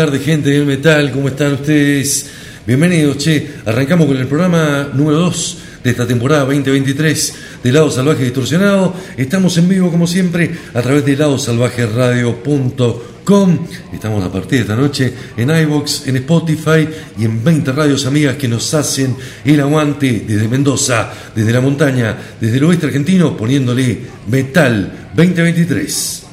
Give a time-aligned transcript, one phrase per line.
[0.00, 2.30] Tardes, gente del metal, ¿cómo están ustedes?
[2.66, 3.56] Bienvenidos, che.
[3.66, 8.94] Arrancamos con el programa número 2 de esta temporada 2023 de Lado Salvaje Distorsionado.
[9.18, 13.58] Estamos en vivo, como siempre, a través de ladosalvajeradio.com.
[13.92, 18.36] Estamos a partir de esta noche en iBox, en Spotify y en 20 radios amigas
[18.36, 23.98] que nos hacen el aguante desde Mendoza, desde la montaña, desde el oeste argentino, poniéndole
[24.28, 26.29] Metal 2023.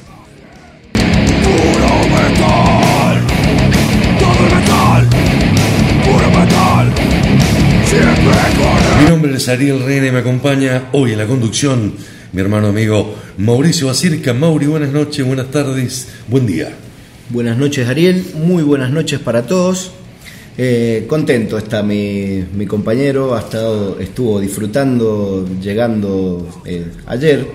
[9.28, 11.92] Ariel Reina y me acompaña hoy en la conducción
[12.32, 14.32] mi hermano amigo Mauricio Basirca.
[14.32, 16.70] Mauri, buenas noches, buenas tardes, buen día.
[17.28, 19.92] Buenas noches Ariel, muy buenas noches para todos.
[20.56, 27.46] Eh, contento está mi, mi compañero, ha estado, estuvo disfrutando, llegando eh, ayer,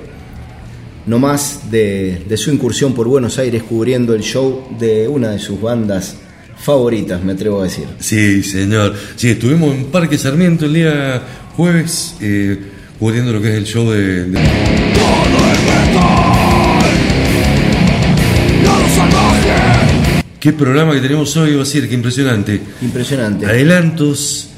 [1.07, 5.39] no más de, de su incursión por Buenos Aires cubriendo el show de una de
[5.39, 6.17] sus bandas
[6.63, 7.85] favoritas, me atrevo a decir.
[7.99, 8.95] Sí, señor.
[9.15, 11.21] Sí, estuvimos en Parque Sarmiento el día
[11.55, 12.57] jueves eh,
[12.97, 14.25] cubriendo lo que es el show de...
[14.25, 14.39] de-.
[20.39, 21.87] ¿Qué programa que tenemos hoy, Basir?
[21.87, 22.59] Qué impresionante.
[22.81, 23.45] Impresionante.
[23.45, 24.49] Adelantos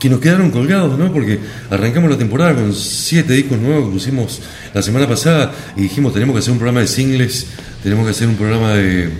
[0.00, 1.12] que nos quedaron colgados, ¿no?
[1.12, 1.38] Porque
[1.70, 4.40] arrancamos la temporada con siete discos nuevos que pusimos
[4.74, 7.46] la semana pasada y dijimos tenemos que hacer un programa de singles,
[7.82, 9.10] tenemos que hacer un programa de,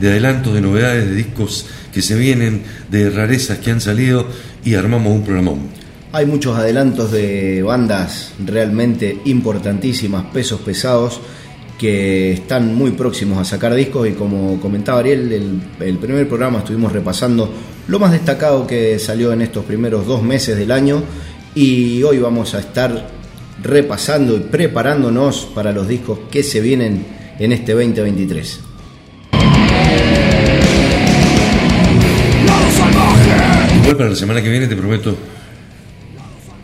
[0.00, 4.26] de adelantos, de novedades, de discos que se vienen, de rarezas que han salido
[4.64, 5.58] y armamos un programón.
[6.12, 11.20] Hay muchos adelantos de bandas realmente importantísimas, pesos pesados,
[11.78, 16.58] que están muy próximos a sacar discos y como comentaba Ariel, el, el primer programa
[16.58, 17.50] estuvimos repasando
[17.88, 21.02] lo más destacado que salió en estos primeros dos meses del año
[21.54, 23.08] y hoy vamos a estar
[23.62, 27.06] repasando y preparándonos para los discos que se vienen
[27.38, 28.69] en este 2023.
[33.80, 35.16] Igual para la semana que viene te prometo,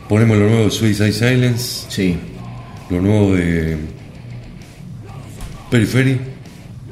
[0.09, 2.17] ponemos lo nuevo de Suicide Silence, Sí,
[2.91, 3.77] lo nuevo de
[5.71, 6.21] Periphery,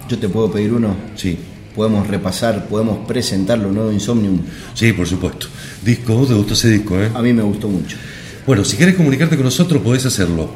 [0.08, 1.38] yo te puedo pedir uno, sí,
[1.74, 4.40] podemos repasar, podemos presentar lo nuevo de Insomnium.
[4.74, 5.46] sí, por supuesto.
[5.84, 7.10] Disco, ¿vos te gustó ese disco, eh?
[7.14, 7.96] A mí me gustó mucho.
[8.46, 10.50] Bueno, si querés comunicarte con nosotros podés hacerlo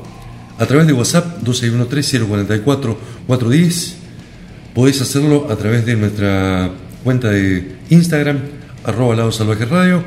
[0.59, 3.93] a través de WhatsApp 261-3044-410.
[4.75, 6.71] Podés hacerlo a través de nuestra
[7.05, 8.39] cuenta de Instagram,
[8.85, 10.03] arroba Lado Salvaje Radio.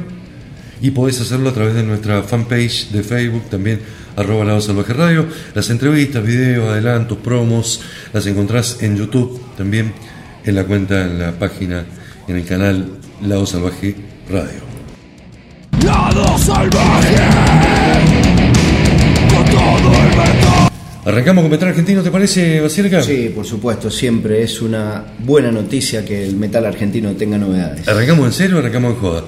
[0.81, 3.81] Y podés hacerlo a través de nuestra fanpage de Facebook, también
[4.15, 5.25] arroba Lado Salvaje Radio.
[5.53, 7.81] Las entrevistas, videos, adelantos, promos,
[8.13, 9.93] las encontrás en YouTube, también
[10.43, 11.85] en la cuenta, en la página,
[12.27, 13.95] en el canal Lado Salvaje
[14.29, 14.71] Radio.
[15.83, 17.15] Lado salvaje.
[19.33, 20.70] Con todo el metal.
[21.03, 23.01] Arrancamos con Metal Argentino, ¿te parece, Basílica?
[23.01, 27.87] Sí, por supuesto, siempre es una buena noticia que el metal argentino tenga novedades.
[27.87, 29.23] ¿Arrancamos en serio o arrancamos en joda?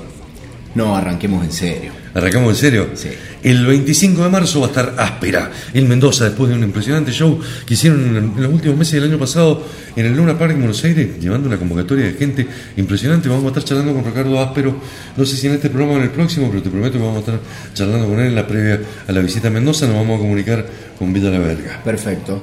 [0.75, 1.91] No, arranquemos en serio.
[2.13, 2.89] ¿Arrancamos en serio?
[2.93, 3.09] Sí.
[3.43, 7.37] El 25 de marzo va a estar áspera en Mendoza después de un impresionante show
[7.65, 9.65] que hicieron en los últimos meses del año pasado
[9.97, 12.47] en el Luna Park en Buenos Aires, llevando una convocatoria de gente
[12.77, 13.27] impresionante.
[13.27, 14.77] Vamos a estar charlando con Ricardo Áspero,
[15.17, 17.17] no sé si en este programa o en el próximo, pero te prometo que vamos
[17.17, 17.39] a estar
[17.73, 19.87] charlando con él en la previa a la visita a Mendoza.
[19.87, 20.65] Nos vamos a comunicar
[20.97, 21.81] con Villa La Verga.
[21.83, 22.41] Perfecto.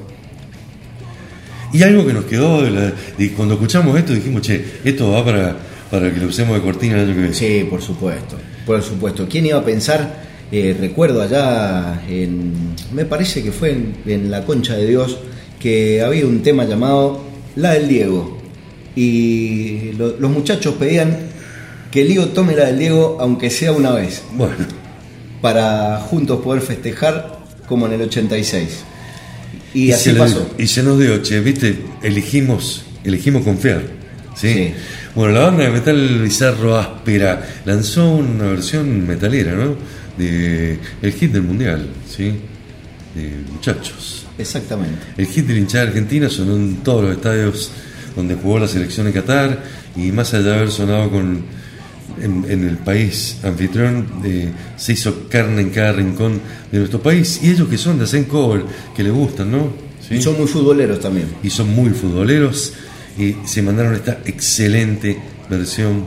[1.73, 5.25] Y algo que nos quedó de, la- de cuando escuchamos esto, dijimos, che, esto va
[5.25, 5.57] para,
[5.91, 7.35] para que lo usemos de cortina el año que viene.
[7.35, 8.37] Sí, por supuesto.
[8.67, 9.27] Por supuesto.
[9.31, 10.29] ¿Quién iba a pensar?
[10.53, 12.53] Eh, recuerdo allá, en,
[12.93, 15.19] me parece que fue en, en La Concha de Dios,
[15.61, 17.23] que había un tema llamado
[17.57, 18.39] La del Diego.
[18.97, 21.17] Y lo- los muchachos pedían
[21.91, 24.55] que Lío tome la del Diego, aunque sea una vez, Bueno,
[25.41, 27.39] para juntos poder festejar
[27.69, 28.69] como en el 86.
[29.73, 30.51] Y, se así pasó.
[30.59, 33.83] y se nos dio, che, viste, elegimos, elegimos confiar.
[34.35, 34.53] ¿sí?
[34.53, 34.73] Sí.
[35.15, 39.75] Bueno, la banda de metal bizarro áspera lanzó una versión metalera, ¿no?
[40.21, 42.35] De el hit del mundial, ¿sí?
[43.15, 44.27] De muchachos.
[44.39, 44.99] Exactamente.
[45.17, 47.71] El hit de la hinchada argentina sonó en todos los estadios
[48.15, 49.63] donde jugó la selección de Qatar
[49.97, 51.45] y más allá de haber sonado con
[52.21, 56.41] en, en el país anfitrión eh, se hizo carne en cada rincón
[56.71, 58.65] de nuestro país y ellos que son de hacen cover
[58.95, 59.73] que les gustan, ¿no?
[60.07, 60.17] ¿Sí?
[60.17, 61.29] Y son muy futboleros también.
[61.43, 62.73] y son muy futboleros
[63.19, 65.19] y se mandaron esta excelente
[65.49, 66.07] versión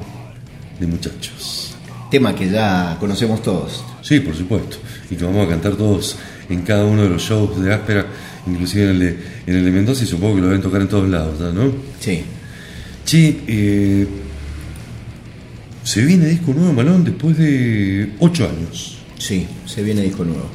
[0.79, 1.75] de muchachos.
[2.09, 3.83] Tema que ya conocemos todos.
[4.03, 4.77] Sí, por supuesto.
[5.09, 6.17] Y que vamos a cantar todos
[6.49, 8.05] en cada uno de los shows de Áspera,
[8.45, 9.17] inclusive en el de,
[9.47, 11.71] en el de Mendoza y supongo que lo deben tocar en todos lados, ¿ya, ¿no?
[11.99, 12.21] Sí.
[13.05, 14.07] Che, eh,
[15.83, 18.97] se viene disco nuevo Malón después de ocho años.
[19.17, 20.47] Sí, se viene disco nuevo.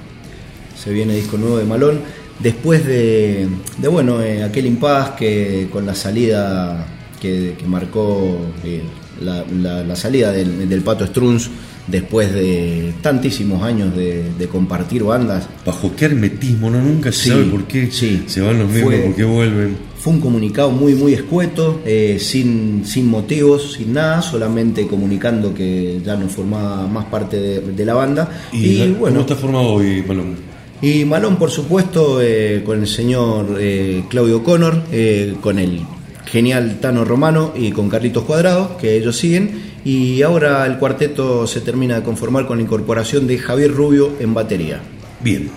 [0.83, 2.01] Se viene disco nuevo de Malón.
[2.39, 3.49] Después de,
[3.79, 6.87] de bueno, eh, aquel impas que con la salida
[7.21, 8.83] que, que marcó eh,
[9.23, 11.51] la, la- la salida del, del Pato Struns,
[11.91, 16.81] después de tantísimos años de, de compartir bandas, Bajo qué hermetismo, ¿no?
[16.83, 18.25] Nunca se Sí, sabe por qué sí.
[18.27, 19.77] se van los mismos, por qué vuelven.
[19.99, 26.01] fue un comunicado muy muy escueto, eh, sin, sin motivos, sin nada, solamente comunicando que
[26.05, 28.29] ya no formaba más parte de, de la banda.
[28.53, 30.37] ¿Y, Y, bueno, cómo está formado hoy, Malón?
[30.81, 35.81] Y Malón, por supuesto, eh, con el señor eh, Claudio Connor, eh, con el
[36.27, 39.78] genial Tano Romano y con Carlitos Cuadrado, que ellos siguen.
[39.89, 44.35] Y ahora el cuarteto se termina de conformar con la incorporación de Javier Rubio en
[44.35, 44.83] batería.
[45.25, 45.49] Bien.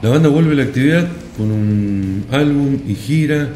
[0.00, 3.50] La banda vuelve a la actividad con un álbum y gira.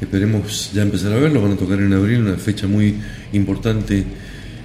[0.00, 1.40] Esperemos ya empezar a verlo.
[1.40, 2.96] Van a tocar en abril, una fecha muy
[3.34, 4.04] importante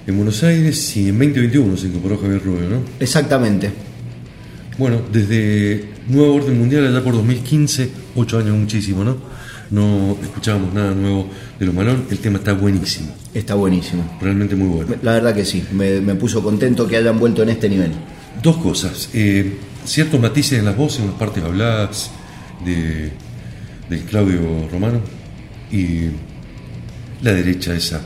[0.04, 0.96] en Buenos Aires.
[0.96, 2.80] Y en 2021 se incorporó Javier Rubio, ¿no?
[2.98, 3.70] Exactamente.
[4.76, 9.16] Bueno, desde Nueva Orden Mundial, allá por 2015, ocho años muchísimo, ¿no?
[9.70, 11.28] No escuchábamos nada nuevo
[11.58, 12.04] de los Malón.
[12.10, 14.18] El tema está buenísimo, Está buenísimo.
[14.20, 14.94] realmente muy bueno.
[15.02, 17.90] La verdad que sí, me, me puso contento que hayan vuelto en este nivel.
[18.42, 19.08] Dos cosas.
[19.14, 22.10] eh, ciertos matices en las voces, en las partes habladas
[22.64, 23.10] de,
[23.90, 25.00] del Claudio Romano
[25.70, 26.08] y
[27.22, 28.00] la derecha esa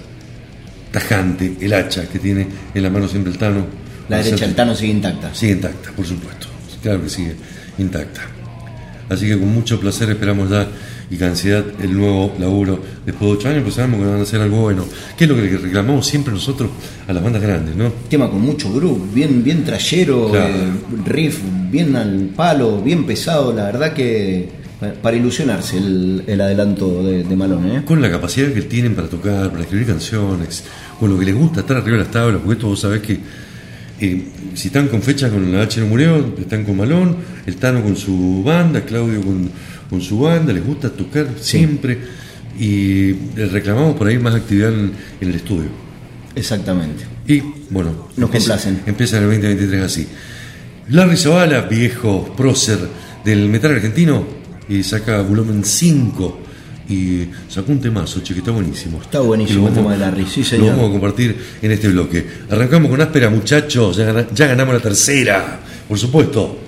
[0.92, 3.66] tajante, el hacha que tiene en la mano siempre el Tano.
[4.08, 5.34] La derecha del Tano sigue intacta.
[5.34, 6.46] Sigue intacta, por supuesto.
[6.82, 7.34] Claro que sigue
[7.78, 8.22] intacta.
[9.08, 10.66] Así que con mucho placer esperamos ya
[11.10, 14.22] y con ansiedad el nuevo laburo después de ocho años, pues sabemos que van a
[14.22, 14.84] hacer algo bueno.
[15.16, 16.68] ¿Qué es lo que reclamamos siempre nosotros
[17.06, 17.90] a las bandas grandes, no?
[18.10, 20.54] Tema con mucho groove, bien, bien trayero, Claro.
[20.54, 20.68] eh,
[21.06, 21.38] riff,
[21.70, 23.54] bien al palo, bien pesado.
[23.54, 27.82] La verdad que pa- para ilusionarse el, el adelanto de, de Malón, ¿eh?
[27.86, 30.64] Con la capacidad que tienen para tocar, para escribir canciones,
[31.00, 33.18] con lo que les gusta estar arriba de las tablas, porque esto vos sabés que
[34.00, 34.22] eh,
[34.54, 37.16] si están con fecha con la H no murió, están con Malón,
[37.46, 39.50] el Tano con su banda, Claudio con,
[39.90, 41.98] con su banda, les gusta tocar siempre
[42.58, 45.68] y les reclamamos por ahí más actividad en, en el estudio.
[46.34, 47.04] Exactamente.
[47.26, 48.82] Y bueno, Nos complacen.
[48.86, 50.06] Empieza en el 2023 así.
[50.90, 52.78] Larry Zavala, viejo prócer
[53.24, 54.24] del metal argentino,
[54.68, 56.38] y saca volumen 5
[56.88, 59.00] y sacó un temazo, che, que está buenísimo.
[59.02, 60.70] Está buenísimo lo el tema de Larry, sí, Lo señor.
[60.70, 62.26] vamos a compartir en este bloque.
[62.50, 66.58] Arrancamos con áspera, muchachos, ya, gana- ya ganamos la tercera, por supuesto.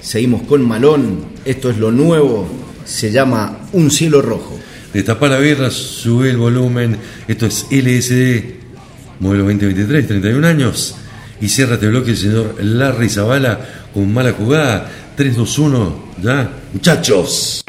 [0.00, 2.46] Seguimos con Malón, esto es lo nuevo,
[2.84, 4.60] se llama Un cielo rojo.
[4.92, 6.96] Destapá la birra, sube el volumen.
[7.26, 8.44] Esto es LSD,
[9.18, 10.94] modelo 2023, 31 años.
[11.40, 13.58] Y cierra este bloque el señor Larry Zavala
[13.92, 14.88] con mala jugada.
[15.16, 16.48] 3, 2, 1, ya.
[16.72, 17.64] Muchachos.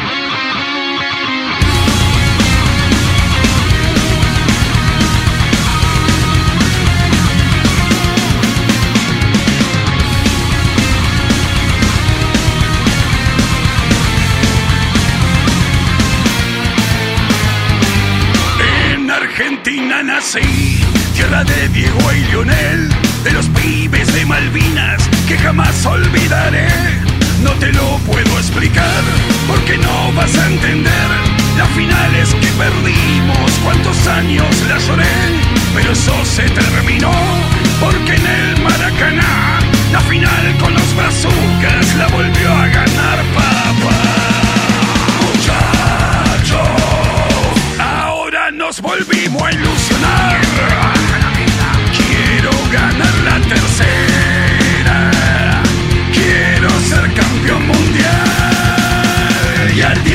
[21.43, 22.89] De Diego y Lionel,
[23.25, 26.67] de los pibes de Malvinas que jamás olvidaré.
[27.43, 29.03] No te lo puedo explicar
[29.45, 31.07] porque no vas a entender.
[31.57, 35.03] Las finales que perdimos, cuántos años la lloré,
[35.73, 37.11] pero eso se terminó
[37.81, 39.59] porque en el Maracaná
[39.91, 43.99] la final con los brazucas la volvió a ganar papá.
[45.21, 46.59] Muchachos,
[47.77, 50.94] ahora nos volvimos a ilusionar
[52.75, 54.97] ganar la tercera.
[56.13, 58.15] Quiero ser campeón mundial.
[59.75, 60.14] Y al día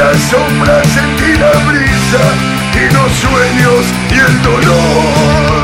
[0.00, 2.24] las sombras sentí la brisa
[2.74, 5.59] y los sueños y el dolor.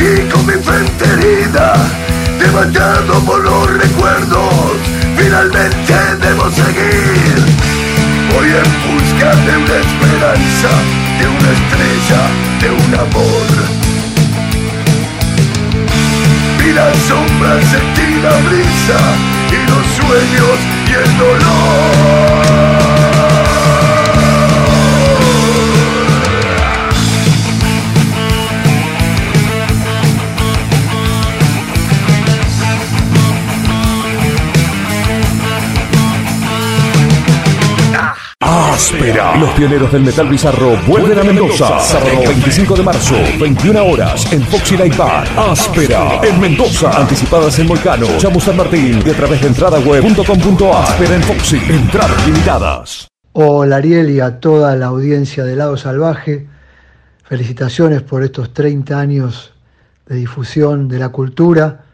[0.00, 1.74] aquí con mi frente herida,
[2.38, 4.76] levantado por los recuerdos,
[5.16, 7.36] finalmente debo seguir.
[8.32, 10.70] Voy en busca de una esperanza,
[11.18, 12.22] de una estrella,
[12.60, 13.48] de un amor.
[16.58, 18.98] Vi las sombras, sentí la brisa,
[19.50, 20.58] y los sueños
[20.88, 22.79] y el dolor.
[39.56, 41.78] Pioneros del metal bizarro vuelven a Mendoza.
[41.78, 45.26] Sábado 25 de marzo, 21 horas, en Foxy Light Bar.
[45.36, 46.90] Áspera, en Mendoza.
[46.98, 50.82] Anticipadas en Molcano, Chamu San Martín y a través de entradaweb.com.ar.
[50.82, 51.56] Áspera en Foxy.
[51.68, 53.08] Entradas limitadas.
[53.32, 56.46] Hola Ariel y a toda la audiencia de Lado Salvaje.
[57.22, 59.52] Felicitaciones por estos 30 años
[60.06, 61.84] de difusión de la cultura.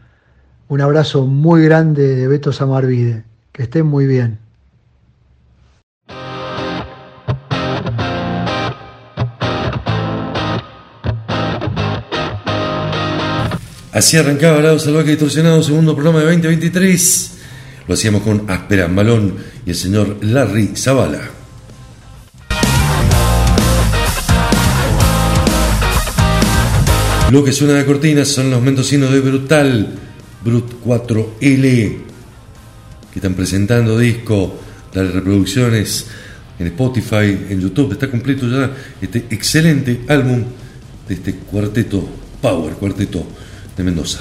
[0.69, 3.23] Un abrazo muy grande de Beto Samarvide.
[3.51, 4.46] Que estén muy bien.
[13.97, 17.31] Así arrancaba Lado Salvaje Distorsionado, segundo programa de 2023.
[17.87, 19.33] Lo hacíamos con Aspera Malón
[19.65, 21.31] y el señor Larry Zavala.
[27.31, 29.87] Lo que suena de cortina son los mendocinos de Brutal,
[30.45, 31.97] Brut 4L, que
[33.15, 34.59] están presentando disco,
[34.93, 36.05] las reproducciones
[36.59, 37.93] en Spotify, en YouTube.
[37.93, 40.43] Está completo ya este excelente álbum
[41.07, 42.07] de este cuarteto
[42.39, 43.25] Power, cuarteto
[43.77, 44.19] de Mendoza.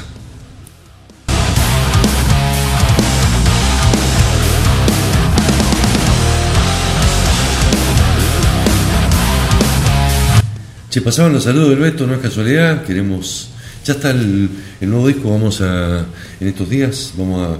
[10.90, 13.50] Che, pasaban los saludos del Beto, no es casualidad, queremos...
[13.84, 16.06] Ya está el, nuevo disco, vamos a...
[16.40, 17.58] En estos días vamos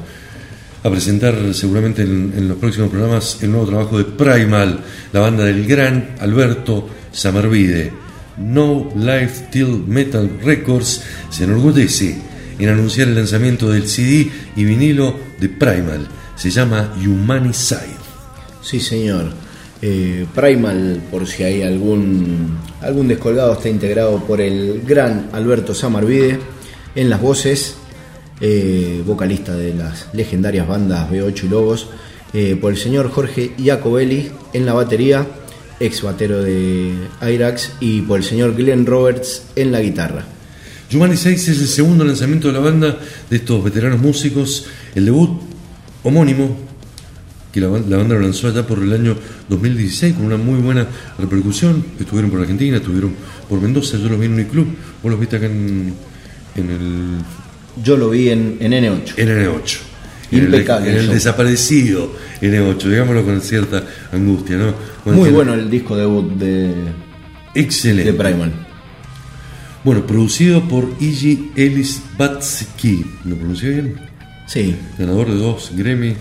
[0.83, 4.81] a presentar seguramente en, en los próximos programas el nuevo trabajo de Primal,
[5.13, 8.06] la banda del gran Alberto Samarvide.
[8.37, 12.16] No Life Till Metal Records se enorgullece
[12.59, 16.09] en anunciar el lanzamiento del CD y vinilo de Primal.
[16.37, 17.96] Se llama Humanicide.
[18.62, 19.33] Sí, señor.
[19.83, 26.38] Eh, Primal, por si hay algún, algún descolgado, está integrado por el gran Alberto Samarvide
[26.94, 27.77] en las voces,
[28.40, 31.88] eh, vocalista de las legendarias bandas B8 y Lobos,
[32.33, 35.27] eh, por el señor Jorge Iacobelli en la batería,
[35.81, 40.25] ex batero de Irax, y por el señor Glenn Roberts en la guitarra.
[40.93, 45.41] Humani 6 es el segundo lanzamiento de la banda de estos veteranos músicos, el debut
[46.05, 46.57] homónimo
[47.53, 49.17] que la, la banda lo lanzó allá por el año
[49.49, 50.87] 2016 con una muy buena
[51.19, 51.83] repercusión.
[51.99, 53.15] Estuvieron por Argentina, estuvieron
[53.49, 54.67] por Mendoza, yo los vi en un club,
[55.03, 55.95] vos los viste acá en,
[56.55, 59.15] en el Yo lo vi en, en N8.
[59.17, 59.79] en N8.
[60.31, 64.75] En el, Impecable en el desaparecido N8, digámoslo con cierta angustia, ¿no?
[65.12, 66.75] Muy bueno el disco debut de,
[67.55, 68.12] Excelente.
[68.12, 68.53] de Primal.
[69.85, 73.95] Bueno, producido por Iggy Ellis Batsky, ¿lo pronuncié bien?
[74.47, 76.15] Sí, ganador de dos Grammy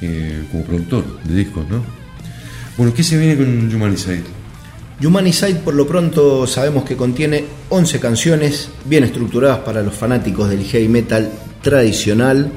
[0.00, 1.82] eh, como productor de discos, ¿no?
[2.76, 4.22] Bueno, ¿qué se viene con Humanicide?
[5.02, 10.62] Humanicide por lo pronto sabemos que contiene 11 canciones bien estructuradas para los fanáticos del
[10.64, 11.32] heavy metal
[11.62, 12.52] tradicional,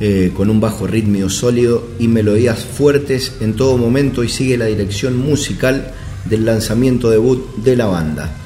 [0.00, 4.64] eh, con un bajo rítmico sólido y melodías fuertes en todo momento y sigue la
[4.66, 5.92] dirección musical
[6.24, 8.36] del lanzamiento debut de la banda.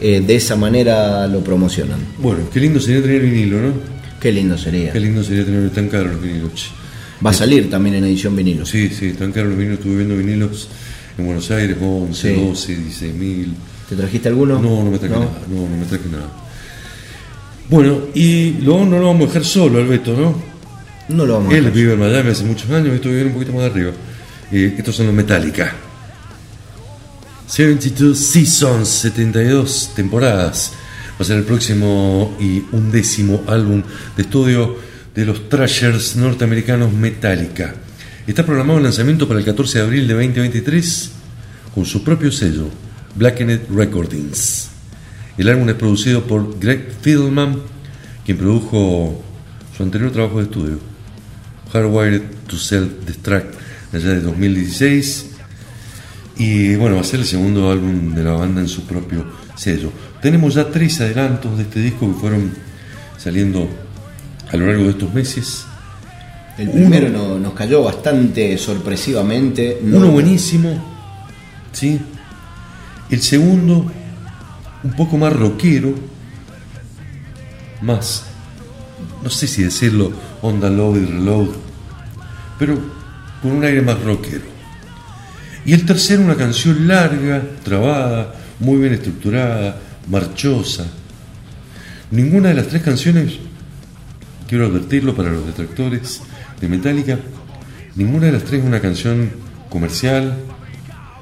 [0.00, 2.00] Eh, de esa manera lo promocionan.
[2.18, 3.72] Bueno, qué lindo sería tener vinilo, ¿no?
[4.20, 4.92] Qué lindo sería.
[4.92, 6.70] Qué lindo sería tener tan caros los vinilos.
[7.24, 8.66] Va a salir también en edición vinilo.
[8.66, 9.78] Sí, sí, tan caros los vinilos.
[9.78, 10.68] Estuve viendo vinilos
[11.18, 12.40] en Buenos Aires, 11, Sí.
[12.40, 13.54] 12, 16 mil.
[13.88, 14.60] ¿Te trajiste alguno?
[14.60, 16.28] No, no me traje nada, no, no me traje nada.
[17.68, 20.51] Bueno, y luego no lo vamos a dejar solo, Alberto, ¿no?
[21.08, 23.52] No lo vamos a Él vive en Miami hace muchos años, esto vive un poquito
[23.52, 23.92] más arriba.
[24.50, 25.74] Eh, estos son los Metallica.
[27.46, 30.72] 72 Seasons, 72 temporadas.
[31.12, 33.82] Va a ser el próximo y undécimo álbum
[34.16, 34.76] de estudio
[35.14, 37.74] de los Thrashers norteamericanos Metallica.
[38.26, 41.10] Está programado el lanzamiento para el 14 de abril de 2023
[41.74, 42.68] con su propio sello,
[43.16, 44.68] Blackened Recordings.
[45.36, 47.60] El álbum es producido por Greg Fiddleman,
[48.24, 49.22] quien produjo
[49.76, 50.78] su anterior trabajo de estudio,
[51.72, 53.54] Hardwired to Self-Destruct,
[53.92, 55.26] allá de 2016.
[56.38, 59.24] Y bueno, va a ser el segundo álbum de la banda en su propio
[59.56, 59.92] sello.
[60.20, 62.52] Tenemos ya tres adelantos de este disco que fueron
[63.18, 63.68] saliendo
[64.50, 65.64] a lo largo de estos meses.
[66.58, 69.78] El primero no- nos cayó bastante sorpresivamente.
[69.82, 70.82] no- Uno buenísimo,
[71.72, 71.98] ¿sí?
[73.10, 73.90] El segundo,
[74.82, 75.94] un poco más rockero,
[77.82, 78.24] más,
[79.22, 81.48] no sé si decirlo, onda load y reload,
[82.58, 82.78] pero
[83.40, 84.44] con un aire más rockero.
[85.64, 90.86] Y el tercero, una canción larga, trabada, muy bien estructurada, marchosa.
[92.10, 93.34] Ninguna de las tres canciones,
[94.48, 96.20] quiero advertirlo para los detractores
[96.60, 97.18] de Metallica,
[97.94, 99.30] ninguna de las tres es una canción
[99.70, 100.34] comercial,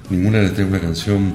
[0.08, 1.34] ninguna de las tres es una canción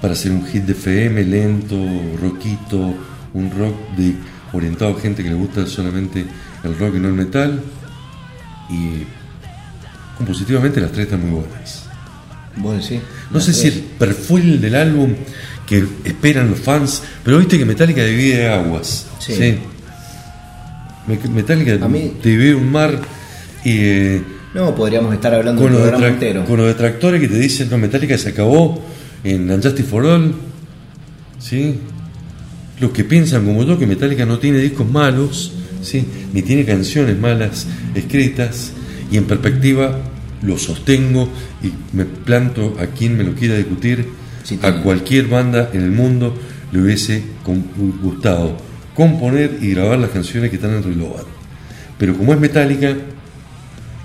[0.00, 1.76] para hacer un hit de FM lento,
[2.20, 2.94] rockito,
[3.34, 4.14] un rock de,
[4.52, 6.24] orientado a gente que le gusta solamente
[6.64, 7.60] el rock y no el metal.
[8.70, 9.04] Y
[10.16, 11.84] compositivamente las tres están muy buenas.
[12.56, 13.00] Vos decís.
[13.30, 15.14] No sé si el perfil del álbum
[15.66, 19.06] que esperan los fans, pero viste que Metallica divide aguas.
[19.18, 19.58] Sí.
[21.06, 23.00] Me- Metallica mí- divide un mar
[23.64, 24.22] y eh,
[24.54, 26.44] No, podríamos estar hablando los entero.
[26.44, 28.84] con los detractores que te dicen no, Metallica se acabó
[29.24, 30.34] en Unjustice for All.
[31.40, 31.80] ¿sí?
[32.82, 36.04] Los que piensan como yo que Metallica no tiene discos malos, ¿sí?
[36.32, 38.72] ni tiene canciones malas escritas,
[39.08, 40.00] y en perspectiva
[40.42, 41.28] lo sostengo
[41.62, 44.08] y me planto a quien me lo quiera discutir,
[44.42, 46.36] Sí, a cualquier banda en el mundo
[46.72, 47.22] le hubiese
[48.02, 48.56] gustado
[48.96, 51.22] componer y grabar las canciones que están en Reload.
[51.98, 52.96] Pero como es Metallica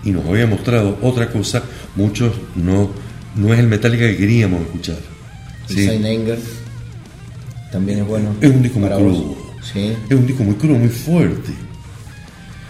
[0.03, 1.63] y nos había mostrado otra cosa,
[1.95, 2.91] muchos no,
[3.35, 4.99] no es el Metallica que queríamos escuchar.
[5.67, 5.89] ¿sí?
[7.71, 8.36] También es bueno.
[8.41, 9.38] Es un disco muy crudo.
[9.62, 9.93] Sí.
[10.10, 11.51] Es un disco muy crudo, muy fuerte.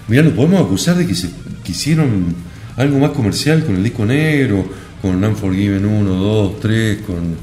[0.08, 1.30] Mirá, nos podemos acusar de que se
[1.64, 2.36] quisieron
[2.78, 4.66] algo más comercial con el disco negro,
[5.02, 7.36] con Unforgiven 1, 2, 3, con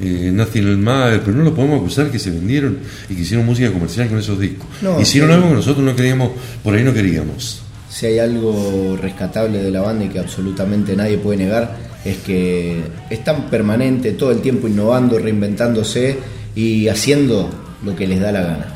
[0.00, 3.44] eh, Nothing Else Matters, pero no lo podemos acusar que se vendieron y que hicieron
[3.44, 4.66] música comercial con esos discos.
[4.80, 5.34] No, hicieron sí.
[5.34, 6.30] algo que nosotros no queríamos,
[6.62, 7.62] por ahí no queríamos.
[7.90, 12.80] Si hay algo rescatable de la banda y que absolutamente nadie puede negar, es que
[13.10, 16.16] están permanente, todo el tiempo innovando, reinventándose
[16.58, 17.48] y haciendo
[17.84, 18.74] lo que les da la gana.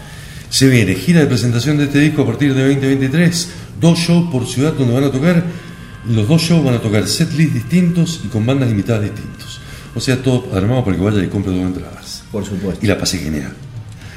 [0.50, 3.48] Se viene gira de presentación de este disco a partir de 2023,
[3.80, 5.42] dos shows por ciudad donde van a tocar,
[6.08, 9.60] los dos shows van a tocar setlists distintos y con bandas invitadas distintos.
[9.96, 12.22] O sea, todo armado para que vaya y compre dos entradas.
[12.30, 12.84] Por supuesto.
[12.84, 13.52] Y la pase genial.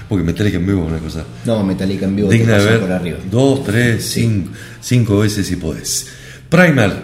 [0.07, 2.91] Porque Metallica en vivo es una cosa No, Metallica en vivo digna de ver por
[2.91, 3.17] arriba.
[3.31, 6.07] dos, tres, cinco, cinco veces si podés.
[6.49, 7.03] Primal.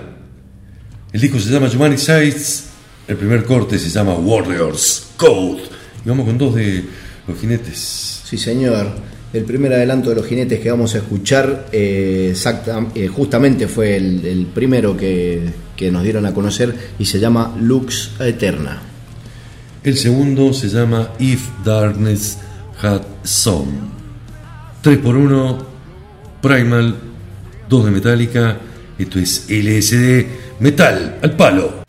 [1.11, 2.65] El disco se llama Humanic Sides.
[3.07, 5.70] El primer corte se llama Warriors Code.
[6.05, 6.83] Y vamos con dos de
[7.27, 8.21] los jinetes.
[8.25, 8.87] Sí, señor.
[9.33, 13.95] El primer adelanto de los jinetes que vamos a escuchar eh, exacta- eh, justamente fue
[13.95, 15.41] el, el primero que,
[15.75, 18.81] que nos dieron a conocer y se llama Lux Eterna.
[19.83, 22.39] El segundo se llama If Darkness
[22.81, 23.71] Had Some.
[24.81, 25.65] 3 por 1
[26.41, 26.95] Primal,
[27.69, 28.57] 2 de Metallica.
[28.99, 30.25] Esto es LSD
[30.59, 31.80] Metal al palo.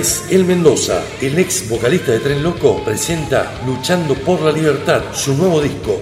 [0.00, 5.60] En Mendoza, el ex vocalista de Tren Loco presenta Luchando por la Libertad, su nuevo
[5.60, 6.00] disco.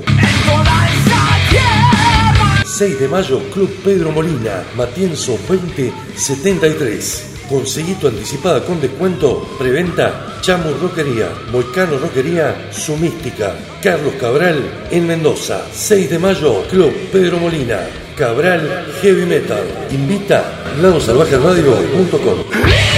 [2.65, 7.25] 6 de mayo, Club Pedro Molina, Matienzo 2073.
[7.49, 15.09] Conseguí tu anticipada con descuento, preventa, Chamu Roquería, Volcano Roquería, Su Mística, Carlos Cabral en
[15.09, 15.63] Mendoza.
[15.73, 17.81] 6 de mayo, Club Pedro Molina,
[18.17, 19.89] Cabral Heavy Metal.
[19.91, 22.98] Invita ladosalvajeradio.com.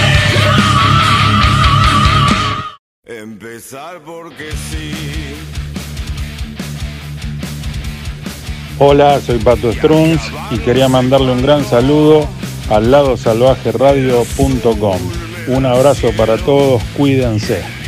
[4.04, 4.92] Porque sí.
[8.78, 10.20] Hola, soy Pato Strunz
[10.50, 12.28] y quería mandarle un gran saludo
[12.68, 14.98] al lado salvajeradio.com.
[15.48, 17.79] Un abrazo para todos, cuídense.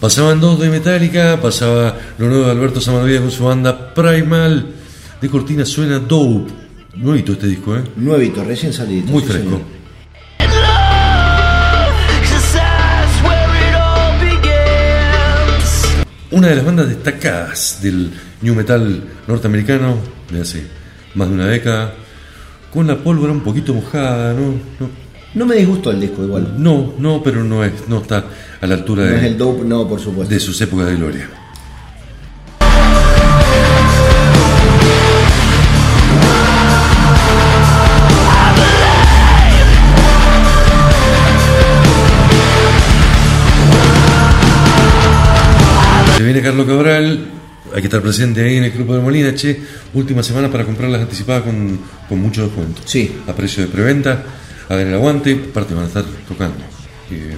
[0.00, 4.66] Pasaban dos de Metallica, pasaba lo nuevo de Alberto Samanovias con su banda Primal.
[5.20, 6.52] De cortina suena Dope.
[6.94, 7.82] Nuevito este disco, ¿eh?
[7.96, 9.06] Nuevito, recién salido.
[9.08, 9.50] Muy sí, fresco.
[9.50, 9.78] señor.
[16.30, 19.96] Una de las bandas destacadas del new metal norteamericano
[20.30, 20.66] de hace
[21.14, 21.94] más de una década,
[22.72, 24.50] con la pólvora un poquito mojada, ¿no?
[24.78, 25.07] No,
[25.38, 26.54] No me disgustó el disco igual.
[26.58, 28.24] no, no, pero no, es, no está
[28.60, 30.34] a la altura No es de, el dope, no, por supuesto.
[30.34, 31.30] de sus épocas de gloria.
[46.16, 47.20] Se viene Carlos Cabral,
[47.72, 49.60] hay que estar presente ahí en el Club de Molina, che,
[49.94, 51.78] última semana para comprar las anticipadas con,
[52.08, 52.82] con mucho descuento.
[52.84, 53.20] Sí.
[53.28, 54.24] A precio de preventa,
[54.68, 56.58] hagan el aguante, aparte van a estar tocando.
[57.10, 57.36] eh,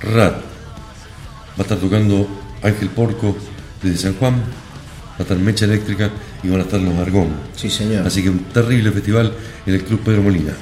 [0.00, 2.28] Rat, va a estar tocando
[2.62, 3.36] Ángel Porco
[3.82, 6.10] desde San Juan, va a estar Mecha Eléctrica
[6.42, 7.28] y van a estar los Argón.
[7.54, 8.06] Sí, señor.
[8.06, 9.32] Así que un terrible festival
[9.66, 10.52] en el Club Pedro Molina.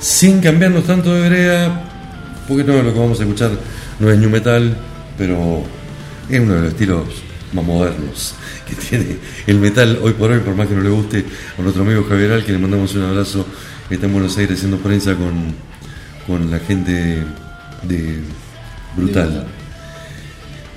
[0.00, 1.82] Sin cambiarnos tanto de vereda,
[2.46, 3.50] porque no lo que vamos a escuchar
[4.02, 4.76] no es new metal,
[5.16, 5.62] pero
[6.28, 7.04] es uno de los estilos
[7.52, 8.34] más modernos
[8.68, 11.24] que tiene el metal hoy por hoy, por más que no le guste
[11.58, 13.46] a nuestro amigo Javier Al, que le mandamos un abrazo,
[13.90, 15.54] está en Buenos Aires haciendo prensa con,
[16.26, 17.22] con la gente
[17.82, 18.20] de
[18.96, 19.46] Brutal.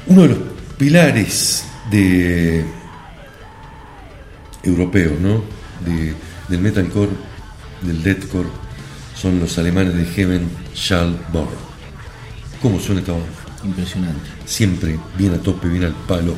[0.07, 0.38] Uno de los
[0.78, 2.63] pilares de
[4.63, 5.43] europeos, ¿no?
[5.86, 6.13] De-
[6.49, 7.11] del metalcore,
[7.82, 8.49] del deathcore,
[9.19, 11.64] son los alemanes de Heaven Shall Burn.
[12.61, 13.27] ¿Cómo suena esta banda?
[13.63, 14.29] Impresionante.
[14.45, 16.35] Siempre bien a tope, bien al palo.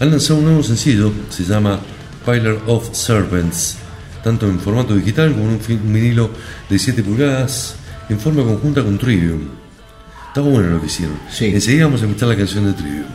[0.00, 1.80] Han lanzado un nuevo sencillo, se llama
[2.24, 3.78] Pilar of Serpents,
[4.22, 6.30] tanto en formato digital como en un vinilo
[6.68, 7.76] de 7 pulgadas,
[8.08, 9.40] en forma conjunta con Trivium.
[10.28, 11.16] Está bueno lo que hicieron.
[11.30, 11.46] Sí.
[11.46, 13.06] Enseguida vamos a escuchar la canción de Trivium.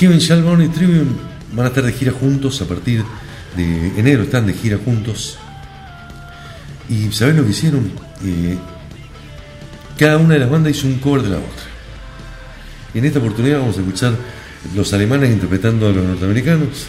[0.00, 1.08] Heaven Burn y Trivium
[1.52, 3.04] van a estar de gira juntos a partir
[3.56, 5.38] de enero, están de gira juntos.
[6.88, 7.92] Y ¿sabés lo que hicieron?
[8.24, 8.56] Eh,
[10.00, 11.64] cada una de las bandas hizo un cover de la otra.
[12.94, 14.14] En esta oportunidad vamos a escuchar
[14.74, 16.86] los alemanes interpretando a los norteamericanos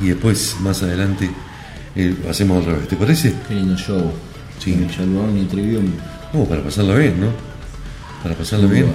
[0.00, 1.28] y después, más adelante,
[1.96, 2.86] eh, hacemos otra vez.
[2.86, 3.34] ¿Te parece?
[3.48, 4.12] Qué lindo show.
[4.60, 4.70] Sí.
[4.70, 5.86] Y Trivium.
[6.30, 7.26] Como para pasarla bien, ¿no?
[8.22, 8.86] Para pasarla bien.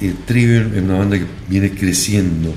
[0.00, 2.52] Eh, Trivium es una banda que viene creciendo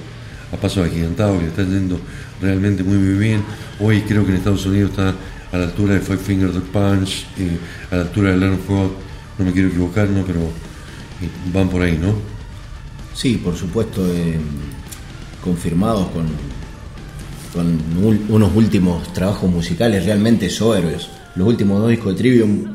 [0.51, 1.99] a paso agigantado, que está yendo
[2.41, 3.43] realmente muy, muy bien.
[3.79, 5.13] Hoy creo que en Estados Unidos está
[5.51, 7.55] a la altura de Five Finger Dog Punch, eh,
[7.91, 8.89] a la altura de Learn God,
[9.43, 10.23] no me quiero equivocar, ¿no?
[10.25, 12.13] Pero eh, van por ahí, ¿no?
[13.13, 14.37] Sí, por supuesto, eh,
[15.43, 16.25] confirmados con,
[17.53, 17.79] con
[18.29, 21.09] unos últimos trabajos musicales realmente soberbios.
[21.35, 22.65] Los últimos dos discos de Trivium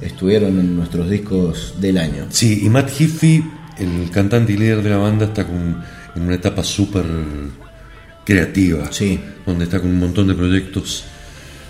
[0.00, 2.26] estuvieron en nuestros discos del año.
[2.30, 3.44] Sí, y Matt Heafy,
[3.78, 5.82] el cantante y líder de la banda, está con,
[6.14, 7.04] en una etapa súper
[8.24, 8.90] creativa.
[8.92, 9.20] Sí.
[9.46, 11.04] Donde está con un montón de proyectos.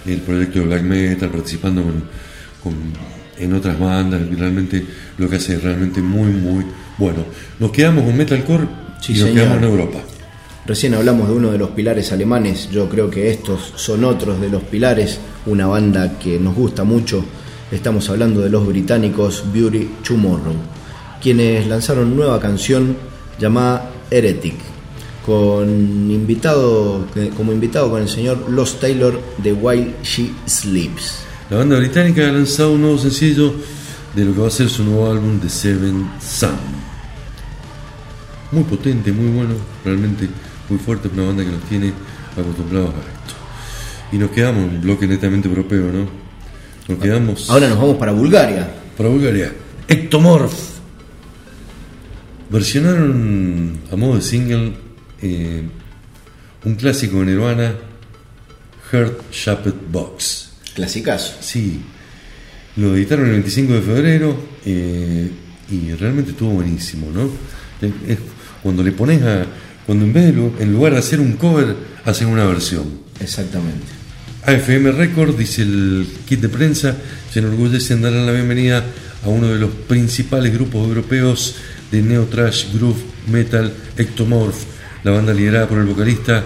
[0.07, 2.05] El proyecto de Black Metal, participando con,
[2.63, 2.93] con-
[3.39, 4.21] en otras bandas.
[4.37, 4.85] Realmente
[5.19, 6.65] lo que hace es realmente muy, muy
[6.99, 7.25] bueno.
[7.59, 8.67] Nos quedamos con Metalcore
[9.01, 9.35] Sí, y nos señor.
[9.45, 9.99] quedamos en Europa.
[10.67, 14.49] Recién hablamos de uno de los pilares alemanes, yo creo que estos son otros de
[14.49, 17.23] los pilares, una banda que nos gusta mucho.
[17.71, 20.55] Estamos hablando de los británicos Beauty Tomorrow,
[21.21, 22.97] quienes lanzaron nueva canción
[23.39, 24.55] llamada Heretic,
[25.27, 25.69] con
[26.11, 27.07] invitado,
[27.37, 31.25] como invitado con el señor Los Taylor de While She Sleeps.
[31.51, 33.55] La banda británica ha lanzado un nuevo sencillo
[34.15, 36.51] de lo que va a ser su nuevo álbum The Seven Sun.
[38.53, 40.29] muy potente, muy bueno, realmente
[40.69, 41.93] muy fuerte, es una banda que nos tiene
[42.37, 43.35] acostumbrados a esto.
[44.13, 46.09] Y nos quedamos en un bloque netamente europeo, ¿no?
[46.89, 48.73] Nos quedamos Ahora nos vamos para Bulgaria.
[48.97, 49.53] para Bulgaria.
[49.89, 50.55] Ectomorph.
[52.51, 54.73] Versionaron a modo de single
[55.21, 55.63] eh,
[56.65, 57.75] un clásico de Nirvana,
[58.93, 60.44] Heart Shaped Box.
[60.75, 61.35] Clasicazo.
[61.41, 61.81] Sí,
[62.77, 65.31] lo editaron el 25 de febrero eh,
[65.71, 67.31] y realmente estuvo buenísimo, ¿no?
[68.07, 68.19] Es-
[68.63, 69.45] cuando le pones a.
[69.87, 72.85] Cuando en vez de en lugar de hacer un cover, hacen una versión.
[73.21, 73.85] Exactamente.
[74.47, 76.97] AFM Record, dice el kit de prensa,
[77.31, 78.83] se enorgullece en darle la bienvenida
[79.25, 81.57] a uno de los principales grupos europeos
[81.91, 82.99] de neo trash, groove,
[83.31, 84.57] metal, Ectomorph,
[85.03, 86.45] la banda liderada por el vocalista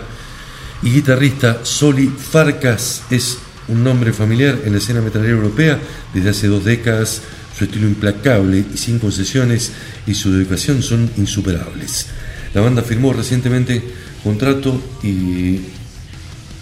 [0.82, 3.38] y guitarrista Soli Farkas es
[3.68, 5.78] un nombre familiar en la escena metalera europea
[6.14, 7.22] desde hace dos décadas.
[7.56, 9.72] Su estilo implacable y sin concesiones
[10.06, 12.06] y su dedicación son insuperables.
[12.54, 13.82] La banda firmó recientemente
[14.22, 15.60] contrato y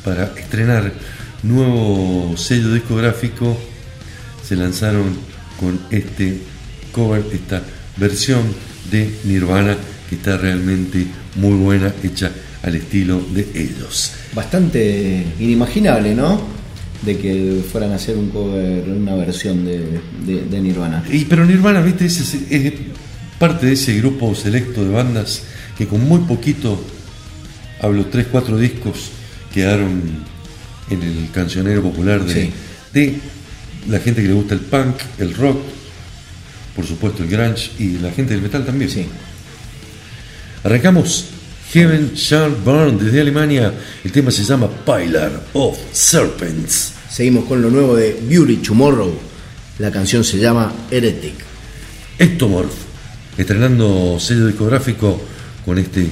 [0.02, 0.92] para estrenar
[1.42, 3.59] nuevo sello discográfico
[4.42, 5.16] se lanzaron
[5.61, 6.38] con este
[6.92, 7.62] cover, esta
[7.96, 8.42] versión
[8.90, 9.76] de Nirvana
[10.09, 12.30] que está realmente muy buena, hecha
[12.62, 14.12] al estilo de ellos.
[14.34, 16.40] Bastante inimaginable, ¿no?
[17.07, 21.02] De que fueran a hacer un cover, una versión de, de- de Nirvana.
[21.11, 22.72] Y, pero Nirvana, viste, es, es- es
[23.38, 25.42] parte de ese grupo selecto de bandas
[25.78, 26.82] que con muy poquito,
[27.80, 29.11] hablo 3, 4 discos,
[29.54, 30.02] quedaron
[30.90, 32.50] en el cancionero popular de, Sí.
[32.92, 33.14] de
[33.88, 35.59] la gente que le gusta el punk, el rock,
[36.74, 38.90] por supuesto el grunge y la gente del metal también.
[38.90, 39.07] Sí.
[40.64, 41.26] Arrancamos
[41.72, 43.72] Heaven Shall Burn desde Alemania.
[44.04, 46.92] El tema se llama Pilar of Serpents.
[47.16, 49.10] Seguimos con lo nuevo de Beauty Tomorrow.
[49.78, 51.32] La canción se llama Heretic.
[52.18, 52.74] Ectomorph,
[53.38, 55.18] estrenando sello discográfico
[55.64, 56.10] con este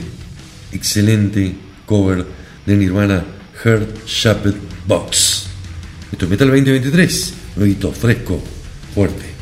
[0.73, 2.25] excelente cover
[2.65, 3.23] de Nirvana
[3.63, 4.55] Heart Shaped
[4.87, 5.45] Box.
[6.11, 8.43] Esto es Metal 2023, nuevito, fresco,
[8.95, 9.34] fuerte.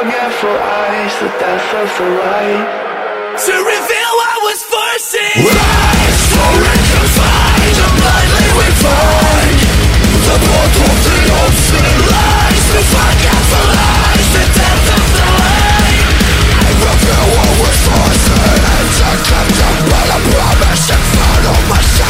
[0.00, 2.64] forgetful eyes, the death of the light.
[3.36, 5.44] To reveal what was foreseen.
[5.44, 9.58] Rise, for it to find, and blindly we find.
[10.24, 16.08] The blood of the ocean lies, to forgetful eyes, the death of the light.
[16.80, 22.09] Reveal what was foreseen and I kept them, but I promised in front of myself.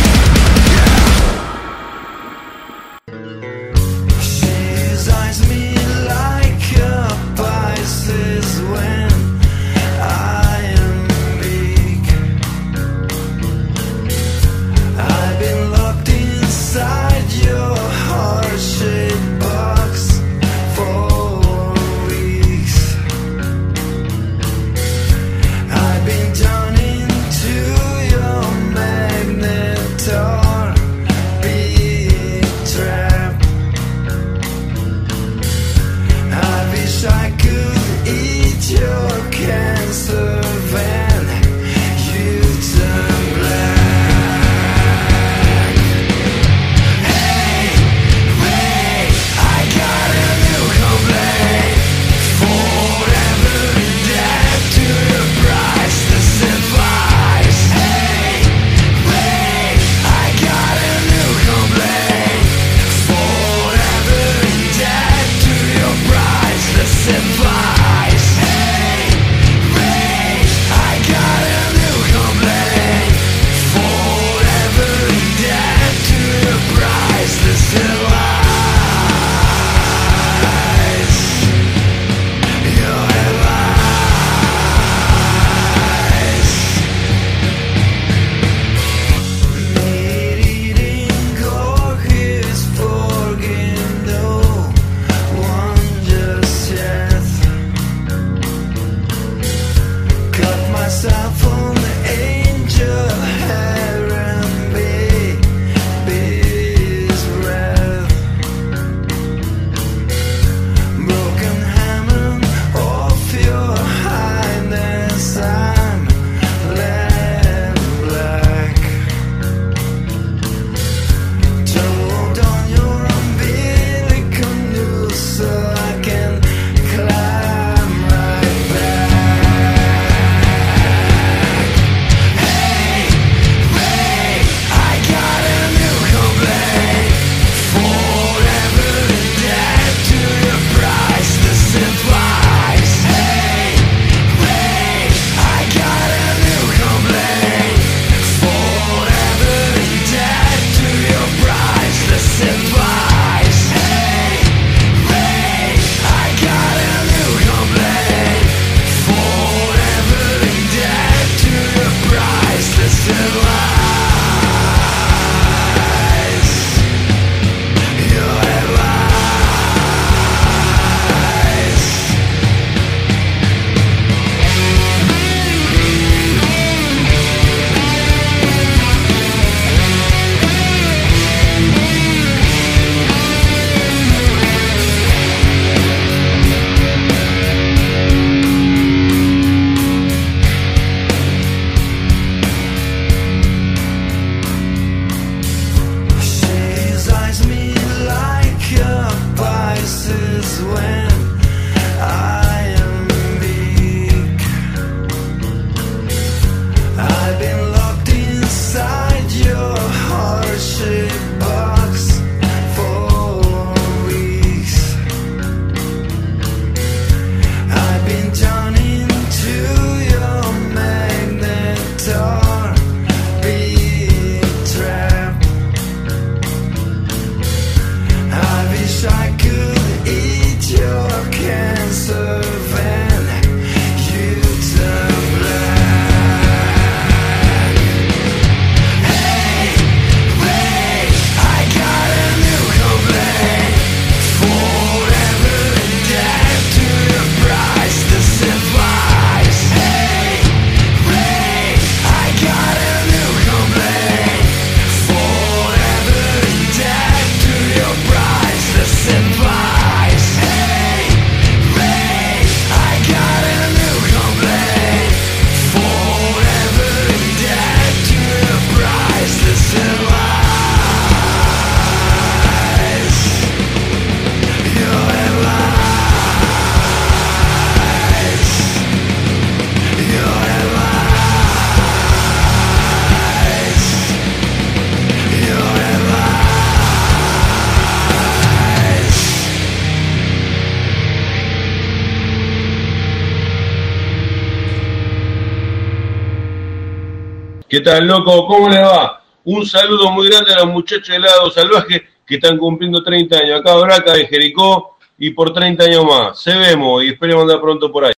[297.81, 298.45] ¿Qué tal, loco?
[298.45, 299.23] ¿Cómo le va?
[299.43, 303.59] Un saludo muy grande a los muchachos de Lado Salvaje que están cumpliendo 30 años.
[303.59, 306.39] Acá Braca de Jericó y por 30 años más.
[306.39, 308.13] Se vemos y esperemos andar pronto por ahí.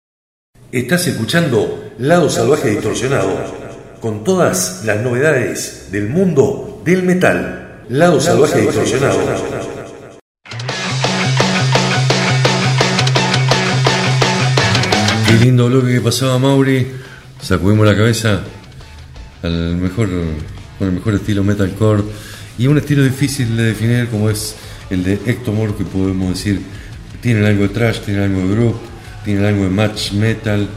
[0.71, 3.29] Estás escuchando Lado Salvaje Distorsionado
[3.99, 7.83] con todas las novedades del mundo del metal.
[7.89, 9.19] Lado Salvaje Distorsionado.
[15.27, 16.93] Qué lindo bloque que pasaba Mauri.
[17.39, 18.43] Sacudimos la cabeza
[19.43, 20.09] al mejor,
[20.77, 22.03] con el mejor estilo metalcore
[22.57, 24.55] y un estilo difícil de definir como es
[24.89, 26.61] el de Ectomore que podemos decir
[27.21, 28.75] tienen algo de trash, tienen algo de group,
[29.23, 30.67] tienen algo de match metal,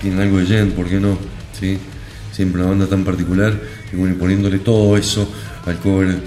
[0.00, 1.18] tienen algo de gent, ¿por qué no?
[1.58, 1.78] ¿Sí?
[2.32, 3.58] Siempre una banda tan particular
[3.92, 5.28] y bueno, poniéndole todo eso
[5.66, 6.20] al cover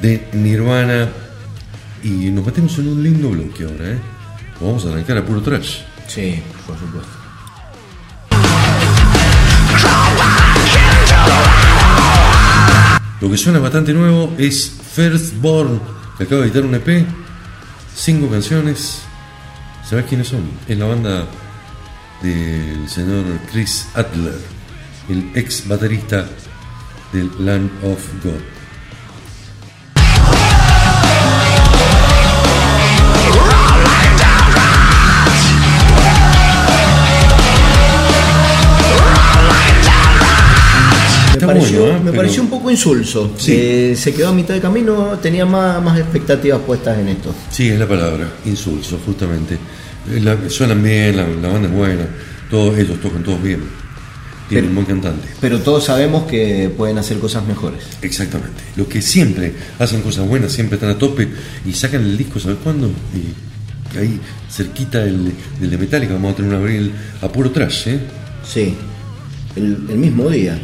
[0.00, 1.08] de Nirvana
[2.02, 3.98] y nos metemos en un lindo bloque ahora, ¿eh?
[4.60, 5.78] Vamos a arrancar a puro trash.
[6.08, 7.21] Sí, por supuesto.
[13.22, 15.80] Lo que suena bastante nuevo es Firstborn,
[16.18, 17.06] que acaba de editar un EP,
[17.94, 19.02] cinco canciones.
[19.88, 20.40] ¿Sabes quiénes son?
[20.66, 21.28] Es la banda
[22.20, 24.40] del señor Chris Adler,
[25.08, 26.26] el ex baterista
[27.12, 28.40] del Land of God.
[41.32, 42.00] Me Está pareció, bueno, ¿eh?
[42.00, 43.32] me Pero- pareció un poco insulso.
[43.38, 43.52] Sí.
[43.56, 47.34] Eh, se quedó a mitad de camino, tenía más, más expectativas puestas en esto.
[47.50, 49.54] Sí, es la palabra, insulso, justamente.
[50.10, 52.04] Eh, la- suenan bien, la, la banda es buena,
[52.50, 53.60] todos ellos tocan todos bien.
[54.48, 55.26] Tienen un buen cantante.
[55.40, 57.80] Pero todos sabemos que pueden hacer cosas mejores.
[58.02, 58.60] Exactamente.
[58.76, 61.26] Los que siempre hacen cosas buenas, siempre están a tope
[61.64, 62.88] y sacan el disco, ¿sabes cuándo?
[63.14, 64.20] Y ahí
[64.50, 68.00] cerquita del, del de Metallica vamos a tener un abril a puro trash, ¿eh?
[68.46, 68.74] Sí,
[69.56, 70.60] el, el mismo día.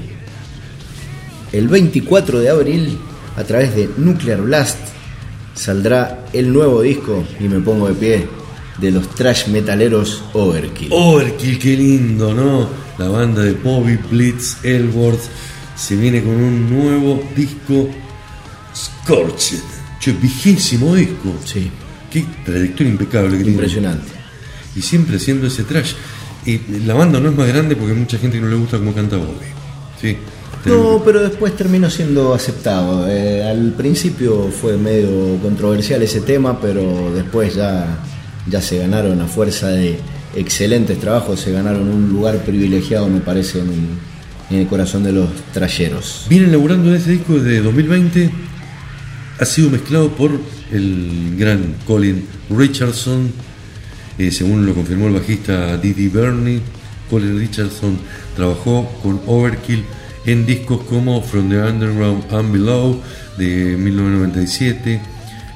[1.53, 2.99] El 24 de abril,
[3.37, 4.79] a través de Nuclear Blast,
[5.55, 8.27] saldrá el nuevo disco, y me pongo de pie,
[8.79, 10.89] de los trash metaleros Overkill.
[10.93, 12.69] Overkill, qué lindo, ¿no?
[12.99, 15.23] La banda de Bobby Blitz Elworth
[15.77, 17.89] se viene con un nuevo disco
[18.75, 19.61] Scorched.
[20.01, 21.35] Che, vigésimo disco.
[21.45, 21.71] Sí,
[22.11, 23.51] Qué trayectoria impecable que tiene.
[23.53, 24.13] impresionante.
[24.77, 25.93] y siempre haciendo ese trash.
[26.47, 28.79] Y la banda no es más grande porque hay mucha gente que no le gusta
[28.79, 29.47] cómo canta Bobby.
[30.01, 30.17] Sí.
[30.65, 33.09] No, pero después terminó siendo aceptado.
[33.09, 37.99] Eh, al principio fue medio controversial ese tema, pero después ya,
[38.49, 39.99] ya se ganaron a fuerza de
[40.35, 43.89] excelentes trabajos, se ganaron un lugar privilegiado, me parece, en el,
[44.51, 46.27] en el corazón de los trayeros.
[46.29, 48.31] Vienen laburando en este disco desde 2020.
[49.41, 50.33] Ha sido mezclado por
[50.73, 53.31] el gran Colin Richardson,
[54.19, 56.61] eh, según lo confirmó el bajista Didi Burney.
[57.09, 57.97] Colin Richardson
[58.37, 59.85] trabajó con Overkill
[60.29, 63.01] en discos como From the Underground and Below
[63.39, 65.01] de 1997,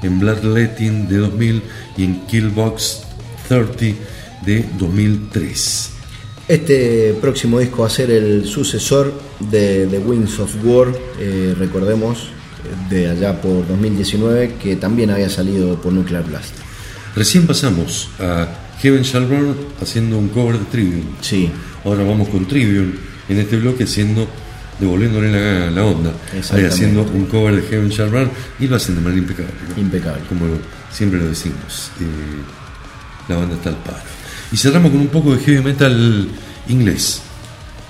[0.01, 1.61] en Bloodletting de 2000
[1.95, 3.03] y en Killbox
[3.47, 3.99] 30
[4.43, 5.91] de 2003.
[6.47, 10.87] Este próximo disco va a ser el sucesor de The Wings of War,
[11.19, 12.29] eh, recordemos,
[12.89, 16.55] de allá por 2019, que también había salido por Nuclear Blast.
[17.15, 18.47] Recién pasamos a
[18.81, 21.05] Heaven Shall Burn haciendo un cover de Trivium.
[21.21, 21.51] Sí,
[21.85, 22.93] Ahora vamos con Trivium
[23.27, 24.25] en este bloque haciendo,
[24.79, 26.11] devolviéndole la, la onda.
[26.51, 29.53] Ahí haciendo un cover de Heaven Shall Burn y lo hacen de manera impecable.
[29.75, 29.81] ¿no?
[29.81, 30.21] impecable.
[30.29, 30.57] Como lo-
[30.91, 31.91] siempre lo decimos.
[31.99, 32.03] eh,
[33.29, 33.97] la banda está al paro.
[34.51, 36.27] Y cerramos con un poco de heavy metal
[36.67, 37.21] inglés.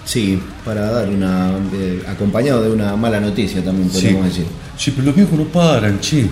[0.06, 1.52] Sí, para dar una.
[1.74, 4.46] eh, acompañado de una mala noticia también podríamos decir.
[4.78, 6.30] Sí, pero los viejos no paran, che.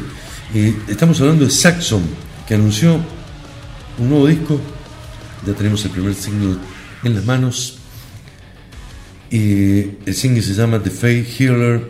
[0.54, 2.02] Eh, estamos hablando de Saxon,
[2.48, 3.00] que anunció
[3.98, 4.60] un nuevo disco.
[5.48, 6.58] Ya tenemos el primer single
[7.04, 7.78] en las manos.
[9.34, 11.82] Eh, el single se llama The Fate Healer.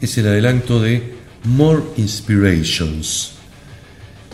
[0.00, 1.14] Es el adelanto de
[1.44, 3.32] More Inspirations.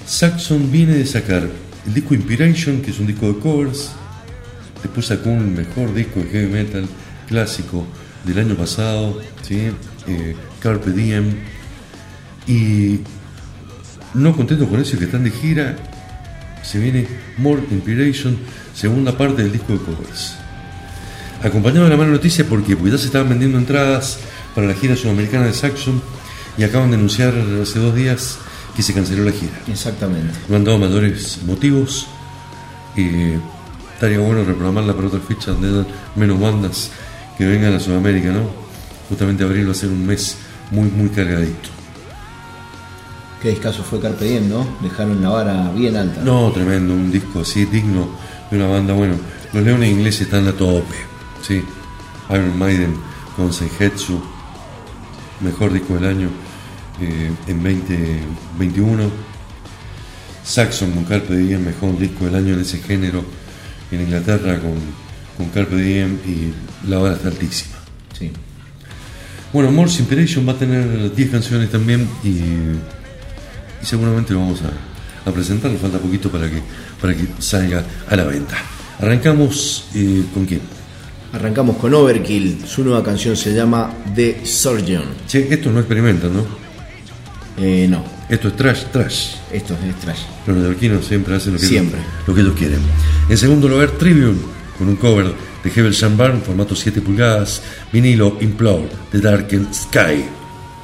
[0.07, 1.49] Saxon viene de sacar
[1.87, 3.93] el disco Inspiration, que es un disco de covers.
[4.83, 6.89] Después sacó un mejor disco de heavy metal
[7.29, 7.87] clásico
[8.25, 9.71] del año pasado, ¿sí?
[10.07, 11.35] Eh, Carpe Diem.
[12.47, 13.01] Y
[14.15, 15.77] no contento con eso y que están de gira,
[16.63, 17.07] se viene
[17.37, 18.39] More Inspiration,
[18.75, 20.38] segunda parte del disco de covers.
[21.43, 24.19] Acompañado de la mala noticia porque, porque ya se estaban vendiendo entradas
[24.55, 26.03] para la gira sudamericana de Saxon
[26.57, 27.33] y acaban de anunciar
[27.63, 28.39] hace dos días
[28.75, 29.53] que se canceló la gira.
[29.69, 30.35] Exactamente.
[30.49, 32.07] No han dado mayores motivos.
[32.97, 33.39] Eh,
[33.95, 35.87] estaría bueno reprogramarla para otra fecha donde haya
[36.17, 36.91] menos bandas
[37.37, 38.51] que vengan a Sudamérica, ¿no?
[39.09, 40.37] Justamente abril va a ser un mes
[40.71, 41.71] muy, muy cargadito.
[43.41, 44.67] Qué escaso fue Carpe Diem, ¿no?
[44.83, 46.21] Dejaron la vara bien alta.
[46.23, 48.09] No, tremendo, un disco así digno
[48.51, 48.95] de una banda.
[48.95, 49.15] Bueno,
[49.53, 50.95] los leones ingleses están a tope,
[51.43, 51.63] ¿sí?
[52.31, 52.95] Iron Maiden
[53.37, 54.21] con Senhetsu
[55.41, 56.29] mejor disco del año
[57.01, 59.11] eh, en 2021.
[60.45, 63.23] Saxon con Carpe Diem, mejor disco del año en ese género
[63.91, 64.75] en Inglaterra con,
[65.37, 67.77] con Carpe Diem y la hora está altísima.
[68.19, 68.31] Sí.
[69.53, 75.29] Bueno, Morse Inspiration va a tener 10 canciones también y, y seguramente lo vamos a,
[75.29, 76.63] a presentar, nos falta poquito para que,
[77.01, 78.57] para que salga a la venta.
[79.01, 80.61] Arrancamos eh, con quién?
[81.33, 82.63] Arrancamos con Overkill.
[82.67, 85.05] Su nueva canción se llama The Surgeon.
[85.27, 86.45] Che, esto no experimentan, ¿no?
[87.59, 89.35] Eh, no, Esto es trash, trash.
[89.53, 90.21] esto es trash.
[90.47, 92.01] Los neoyorquinos siempre hacen lo que, Siempre.
[92.27, 92.79] lo que ellos quieren.
[93.29, 94.39] En segundo lugar, Tribune,
[94.79, 95.27] con un cover
[95.65, 97.61] de Hebel Barn, formato 7 pulgadas,
[97.93, 100.25] vinilo Implode, The Darkened Sky.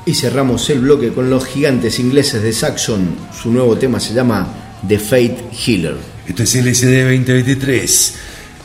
[0.07, 3.15] Y cerramos el bloque con los gigantes ingleses de Saxon.
[3.41, 4.53] Su nuevo tema se llama
[4.87, 5.97] The Fate Healer.
[6.27, 8.15] Esto es LSD 2023.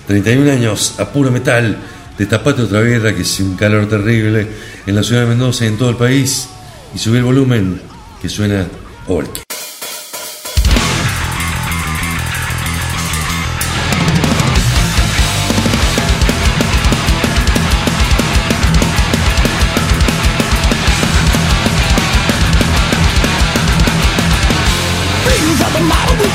[0.09, 1.77] 31 años a puro metal.
[2.17, 4.47] Destapate otra birra que es un calor terrible
[4.87, 6.49] en la ciudad de Mendoza y en todo el país.
[6.95, 7.79] Y subí el volumen
[8.19, 8.65] que suena
[25.81, 26.29] model,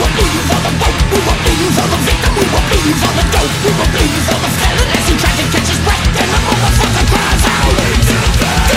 [2.68, 6.24] we for the the the the felon as he tried to catch his breath, the
[6.36, 7.72] motherfucker cries out.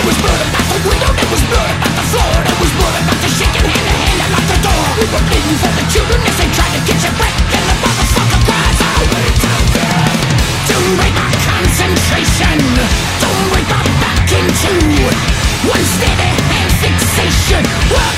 [0.07, 4.57] Was the window, was the floor, was the shaking hand to hand and locked the
[4.63, 4.85] door.
[4.95, 8.39] We were bleeding for the children as they tried to catch their breath, the motherfucker
[8.47, 9.11] cries out.
[11.43, 12.59] Concentration,
[13.99, 14.87] back in two.
[15.67, 17.63] One steady hand fixation,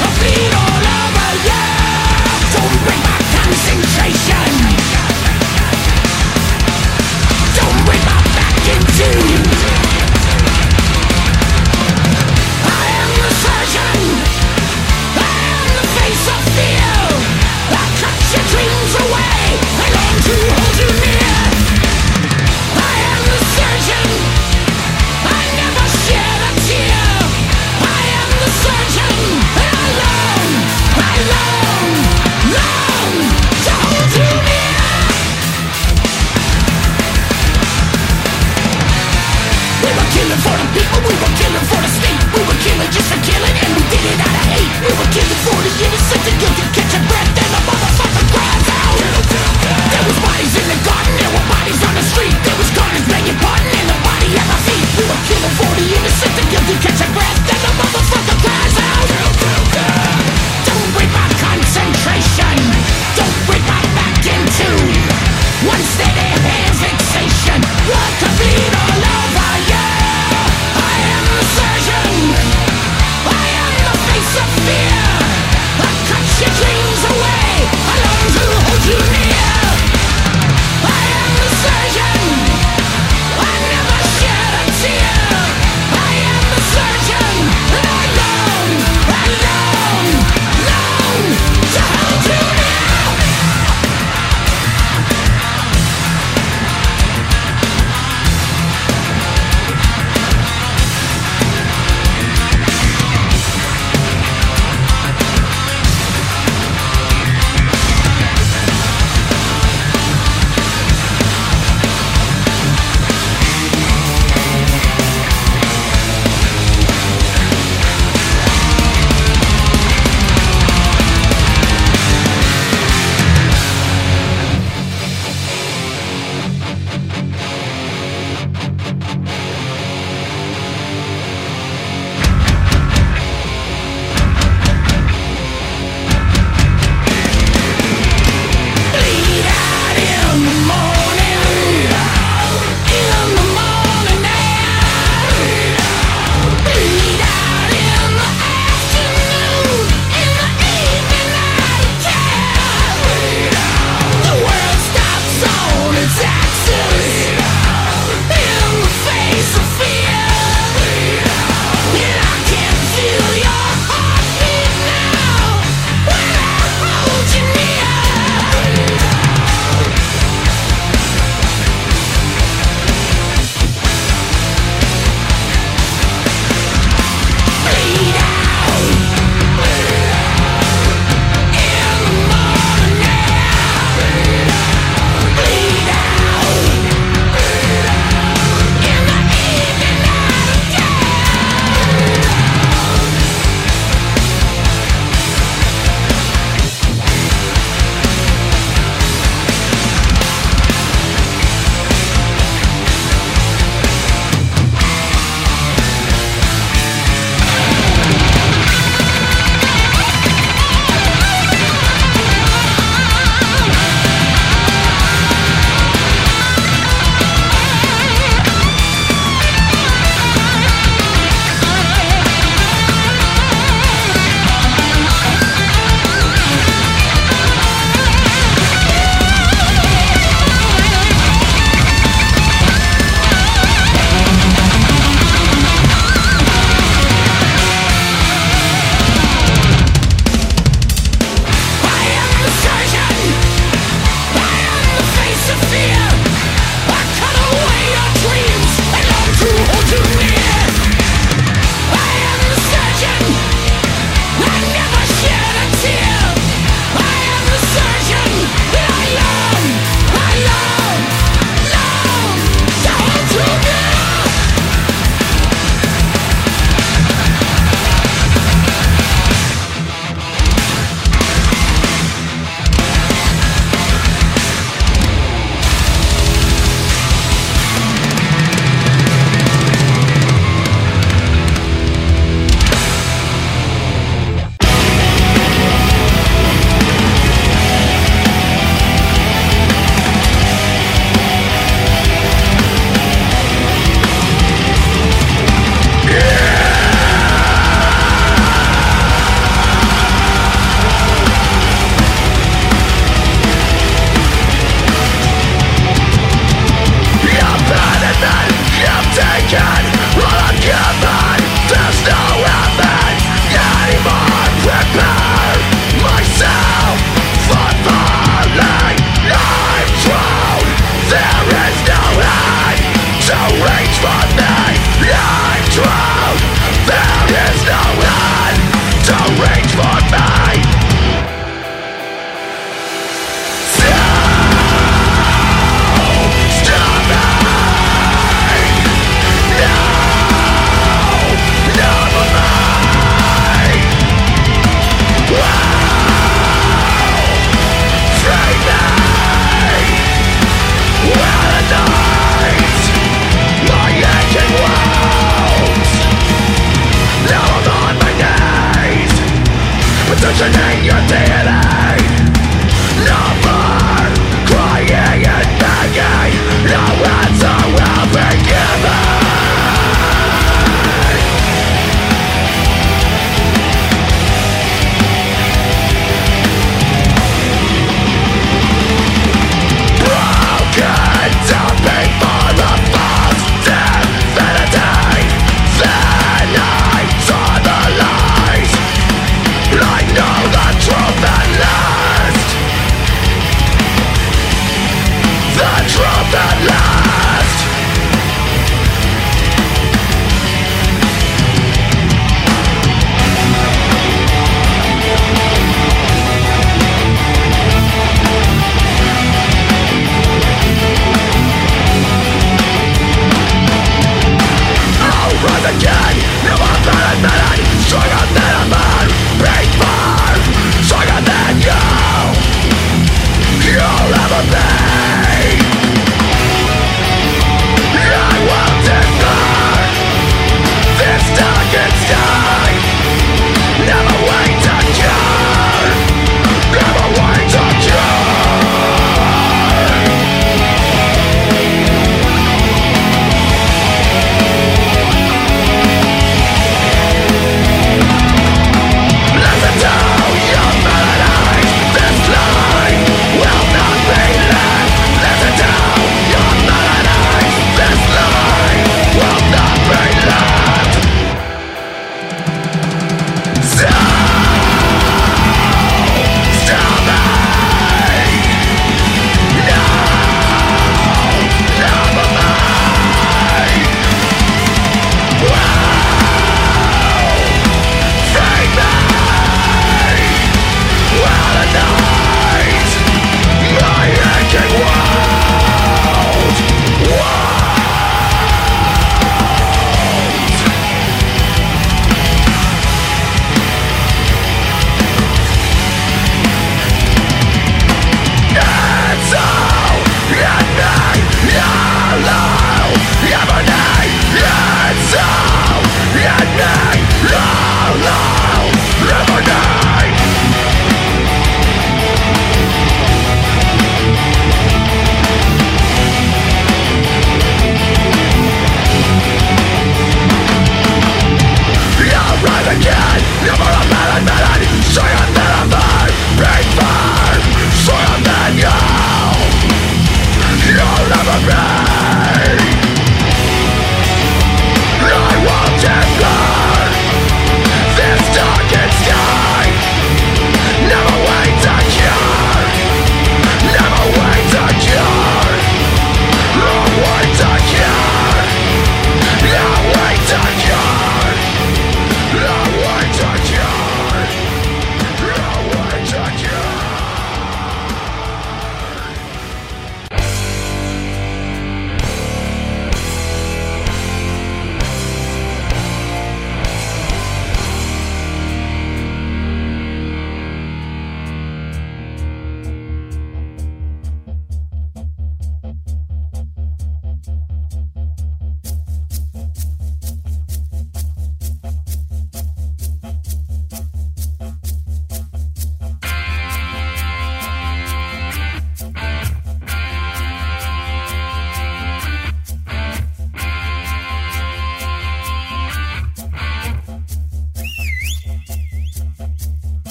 [0.00, 1.60] complete all over you.
[2.56, 4.73] Don't break my concentration.
[8.96, 9.33] to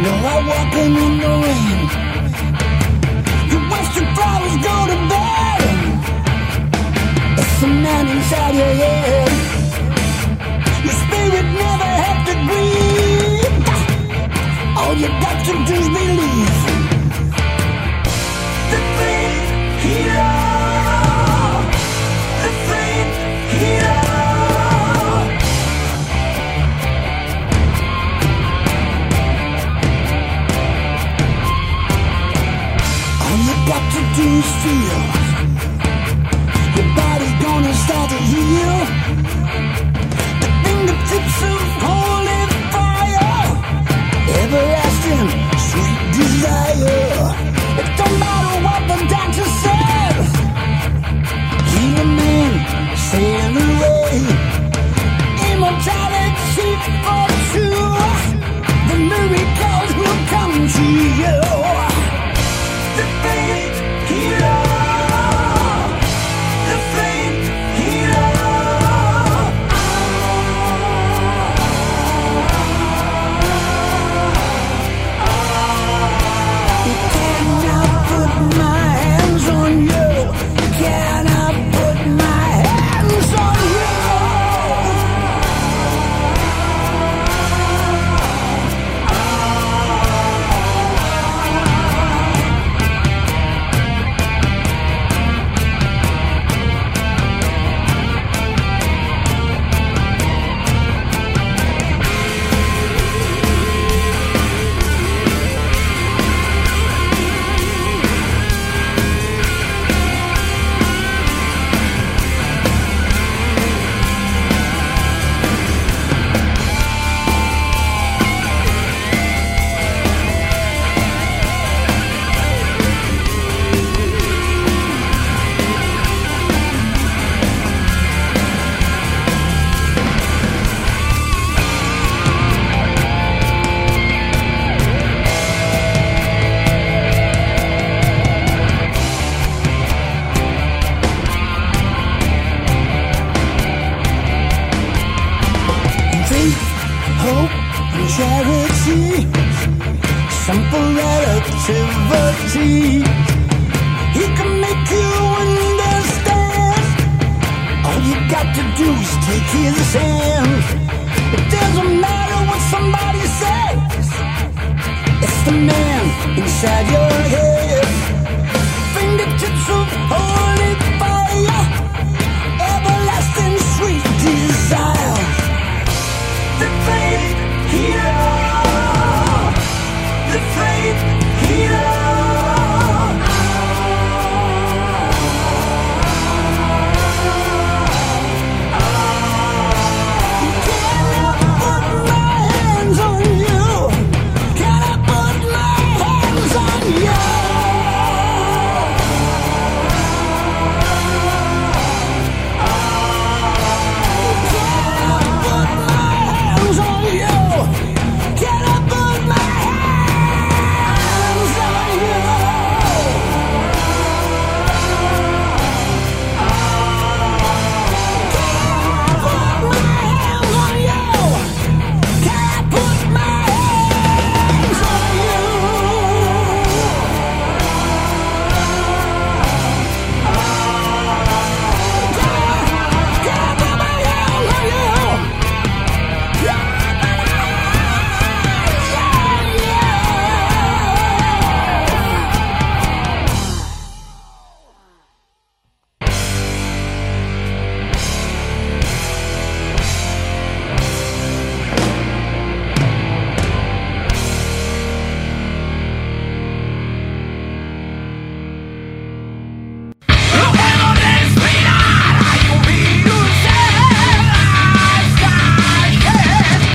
[0.00, 1.88] walking in the rain.
[3.50, 5.60] Your western flowers go to bed.
[7.40, 9.30] It's the man inside your head.
[10.84, 13.54] Your spirit never had to grieve.
[14.78, 16.58] All you got to do is believe.
[18.70, 19.46] The faith
[19.82, 20.31] healer.
[34.14, 35.01] Do you feel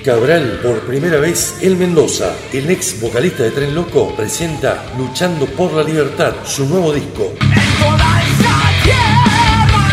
[0.08, 5.74] Cabral, por primera vez, El Mendoza, el ex vocalista de Tren Loco, presenta Luchando por
[5.74, 7.34] la Libertad, su nuevo disco.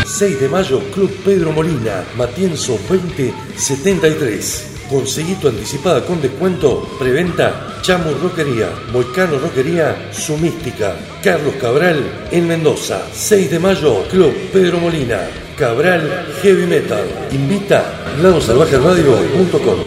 [0.06, 4.84] 6 de mayo, Club Pedro Molina, Matienzo 2073.
[4.88, 12.46] Conseguí tu anticipada con descuento, preventa, Chamu Roquería, Volcano Roquería, Su Mística, Carlos Cabral, en
[12.46, 13.02] Mendoza.
[13.12, 15.26] 6 de mayo, Club Pedro Molina,
[15.56, 17.04] Cabral Heavy Metal.
[17.30, 17.84] Invita
[18.20, 19.78] ladosalvajeradio.com.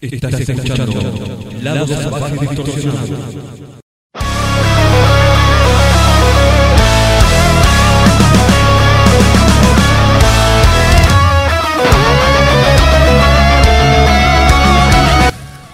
[0.00, 1.00] Estás escuchando
[1.62, 3.16] Lado Salvaje Distorsionado.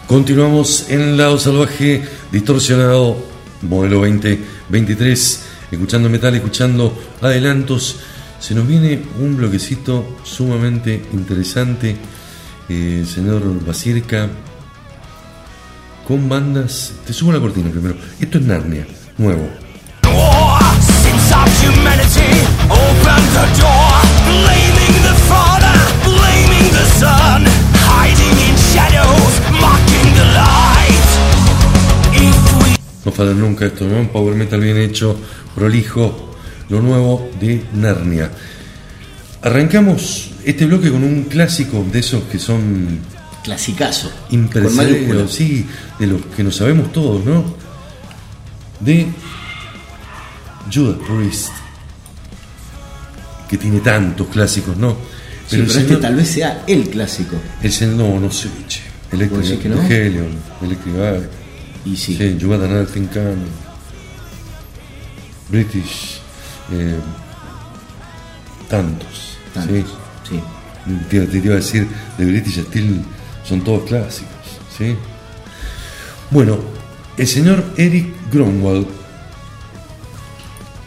[0.06, 2.02] Continuamos en Lado Salvaje
[2.32, 3.16] Distorsionado,
[3.62, 8.00] modelo 2023, escuchando metal, escuchando adelantos.
[8.38, 11.96] Se nos viene un bloquecito sumamente interesante,
[12.68, 14.28] eh, señor Basirka,
[16.06, 16.92] con bandas.
[17.06, 17.96] Te subo la cortina primero.
[18.18, 18.86] Esto es Narnia,
[19.18, 19.48] nuevo.
[33.04, 33.98] No falla nunca esto, ¿no?
[34.00, 35.16] Un power metal bien hecho,
[35.54, 36.34] prolijo,
[36.68, 38.30] lo nuevo de Narnia.
[39.42, 42.98] Arrancamos este bloque con un clásico de esos que son
[43.42, 44.12] Clasicazo.
[44.76, 45.30] Mayúsculas.
[45.32, 45.66] sí,
[45.98, 47.54] de los que nos sabemos todos, ¿no?
[48.80, 49.06] De
[50.72, 51.48] Judas Priest,
[53.48, 54.94] que tiene tantos clásicos, ¿no?
[55.48, 57.36] Sí, el pero este tal vez sea el clásico.
[57.62, 58.82] el señor- no, no sé, che.
[59.10, 59.82] Electric, ¿Vos decís que no?
[59.82, 60.28] Helion,
[60.62, 60.94] Electric
[61.84, 61.90] Eye.
[61.92, 62.16] Y sí.
[62.16, 63.50] Sí, You Got Another Thing Coming.
[65.48, 66.20] British.
[66.72, 66.98] eh,
[68.68, 69.36] tantos.
[69.52, 69.76] Tantos,
[70.28, 70.36] ¿sí?
[70.36, 70.40] sí.
[71.08, 73.02] Te, te iba a decir, de British Steel
[73.44, 74.30] son todos clásicos.
[74.76, 74.96] ¿sí?
[76.30, 76.58] Bueno,
[77.16, 78.86] el señor Eric Gromwald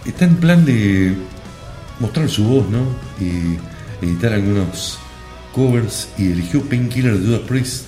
[0.05, 1.15] está en plan de
[1.99, 2.85] mostrar su voz, ¿no?
[3.19, 3.57] Y
[4.03, 4.97] editar algunos
[5.53, 7.87] covers y eligió Painkiller de Judas Priest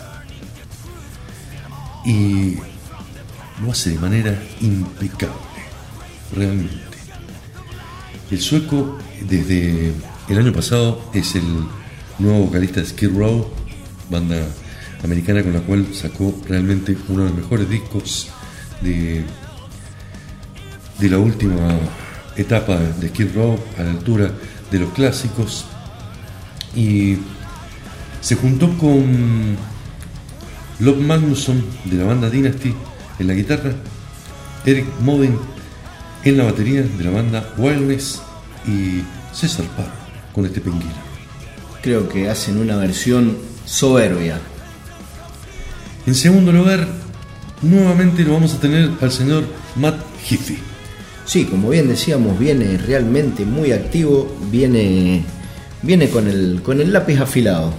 [2.06, 2.58] y
[3.62, 5.36] lo hace de manera impecable,
[6.36, 6.98] realmente.
[8.32, 9.94] El sueco desde
[10.30, 11.44] el año pasado es el
[12.20, 13.48] nuevo vocalista de Skid Row,
[14.10, 14.46] banda
[15.04, 18.30] americana con la cual sacó realmente uno de los mejores discos
[18.82, 19.24] de,
[21.00, 21.78] de la última
[22.36, 24.32] etapa de Skid Row a la altura
[24.72, 25.66] de los clásicos
[26.76, 27.18] y
[28.22, 29.56] se juntó con
[30.80, 32.74] Love Magnusson de la banda Dynasty
[33.20, 33.74] en la guitarra,
[34.66, 35.38] Eric Moden
[36.24, 38.22] en la batería de la banda Wildness
[38.68, 39.92] y César Parr
[40.34, 40.92] con este penguila.
[41.82, 44.40] Creo que hacen una versión soberbia.
[46.08, 46.88] En segundo lugar,
[47.62, 49.44] nuevamente lo vamos a tener al señor
[49.76, 50.58] Matt Heafy.
[51.26, 55.24] Sí, como bien decíamos, viene realmente muy activo, viene,
[55.82, 57.74] viene con, el, con el lápiz afilado.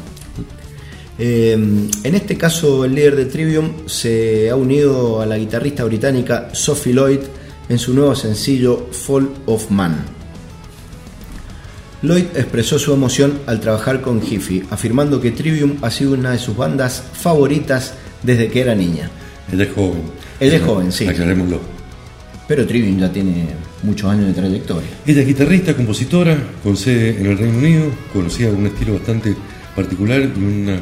[1.18, 6.51] Eh, en este caso, el líder de Trivium se ha unido a la guitarrista británica
[6.52, 7.20] Sophie Lloyd
[7.68, 10.05] en su nuevo sencillo Fall of Man.
[12.02, 16.38] Lloyd expresó su emoción al trabajar con Hiffy, afirmando que Trivium ha sido una de
[16.38, 19.10] sus bandas favoritas desde que era niña.
[19.51, 20.02] Ella es joven.
[20.38, 21.06] Ella es joven, sí.
[21.06, 21.60] Aclarémoslo.
[22.47, 23.47] Pero Trivium ya tiene
[23.82, 24.88] muchos años de trayectoria.
[25.06, 29.34] Ella es guitarrista, compositora, con sede en el Reino Unido, conocida con un estilo bastante
[29.74, 30.80] particular y una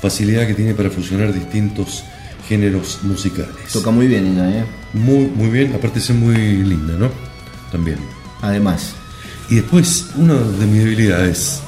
[0.00, 2.04] facilidad que tiene para fusionar distintos
[2.48, 3.54] géneros musicales.
[3.72, 4.64] Toca muy bien ella, ¿eh?
[4.92, 7.10] Muy, muy bien, aparte ser muy linda, ¿no?
[7.70, 7.98] También.
[8.42, 8.94] Además,
[9.50, 11.60] Y después, una de mis debilidades,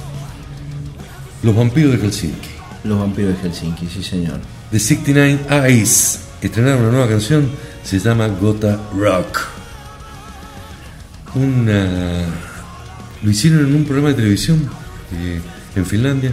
[1.43, 2.49] los vampiros de Helsinki.
[2.85, 4.41] los vampiros de Helsinki, sí señor.
[4.71, 7.49] The 69 Eyes estrenaron una nueva canción,
[7.85, 9.41] se llama Gota Rock.
[11.35, 12.25] Una...
[13.23, 14.69] Lo hicieron en un programa de televisión
[15.15, 15.41] eh,
[15.77, 16.33] en Finlandia.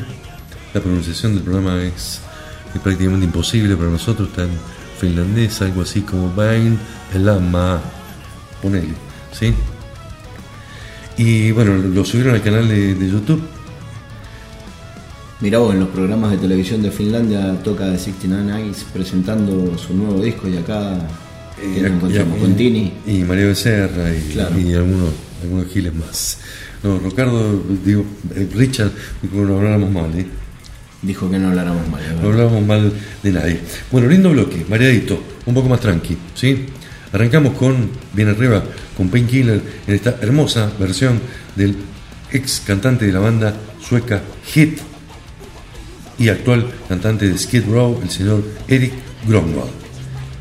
[0.73, 2.19] La pronunciación del programa es,
[2.75, 4.49] es prácticamente imposible para nosotros, está en
[4.99, 6.77] finlandés, algo así como Vain
[7.13, 7.81] Elama.
[8.61, 8.93] Ponele,
[9.31, 9.53] ¿sí?
[11.17, 13.41] Y bueno, lo subieron al canal de, de YouTube.
[15.41, 19.93] Mirá vos, en los programas de televisión de Finlandia toca The 69 Eyes presentando su
[19.93, 20.97] nuevo disco y acá
[21.57, 22.93] ¿quién nos encontramos y- con Tini.
[23.07, 24.59] Y María Becerra y, Claro.
[24.59, 25.09] y algunos,
[25.41, 26.39] algunos giles más.
[26.83, 28.03] No, Ricardo, digo,
[28.35, 28.91] eh, Richard,
[29.31, 30.27] no habláramos mal, ¿eh?
[31.01, 32.01] Dijo que no habláramos mal.
[32.01, 32.31] es No verdad.
[32.31, 32.93] hablábamos mal
[33.23, 33.59] de nadie.
[33.91, 36.65] Bueno, lindo bloque, mareadito, un poco más tranqui, ¿sí?
[37.13, 38.63] Arrancamos con, bien arriba,
[38.97, 41.19] con Painkiller en esta hermosa versión
[41.55, 41.75] del
[42.31, 44.21] ex cantante de la banda sueca
[44.53, 44.79] Hit
[46.19, 48.91] y actual cantante de Skid Row, el señor Eric
[49.27, 49.71] Gromwald.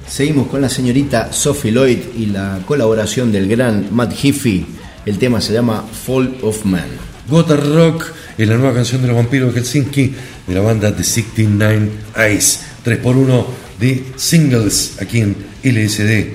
[0.08, 4.66] Seguimos con la señorita Sophie Lloyd y la colaboración del gran Matt Heafy.
[5.06, 6.88] El tema se llama Fall of Man.
[7.28, 8.06] Gota Rock
[8.38, 10.14] es la nueva canción de los vampiros de Helsinki
[10.46, 12.60] de la banda The 69 Eyes.
[12.84, 13.46] 3x1
[13.80, 16.34] de singles aquí en LSD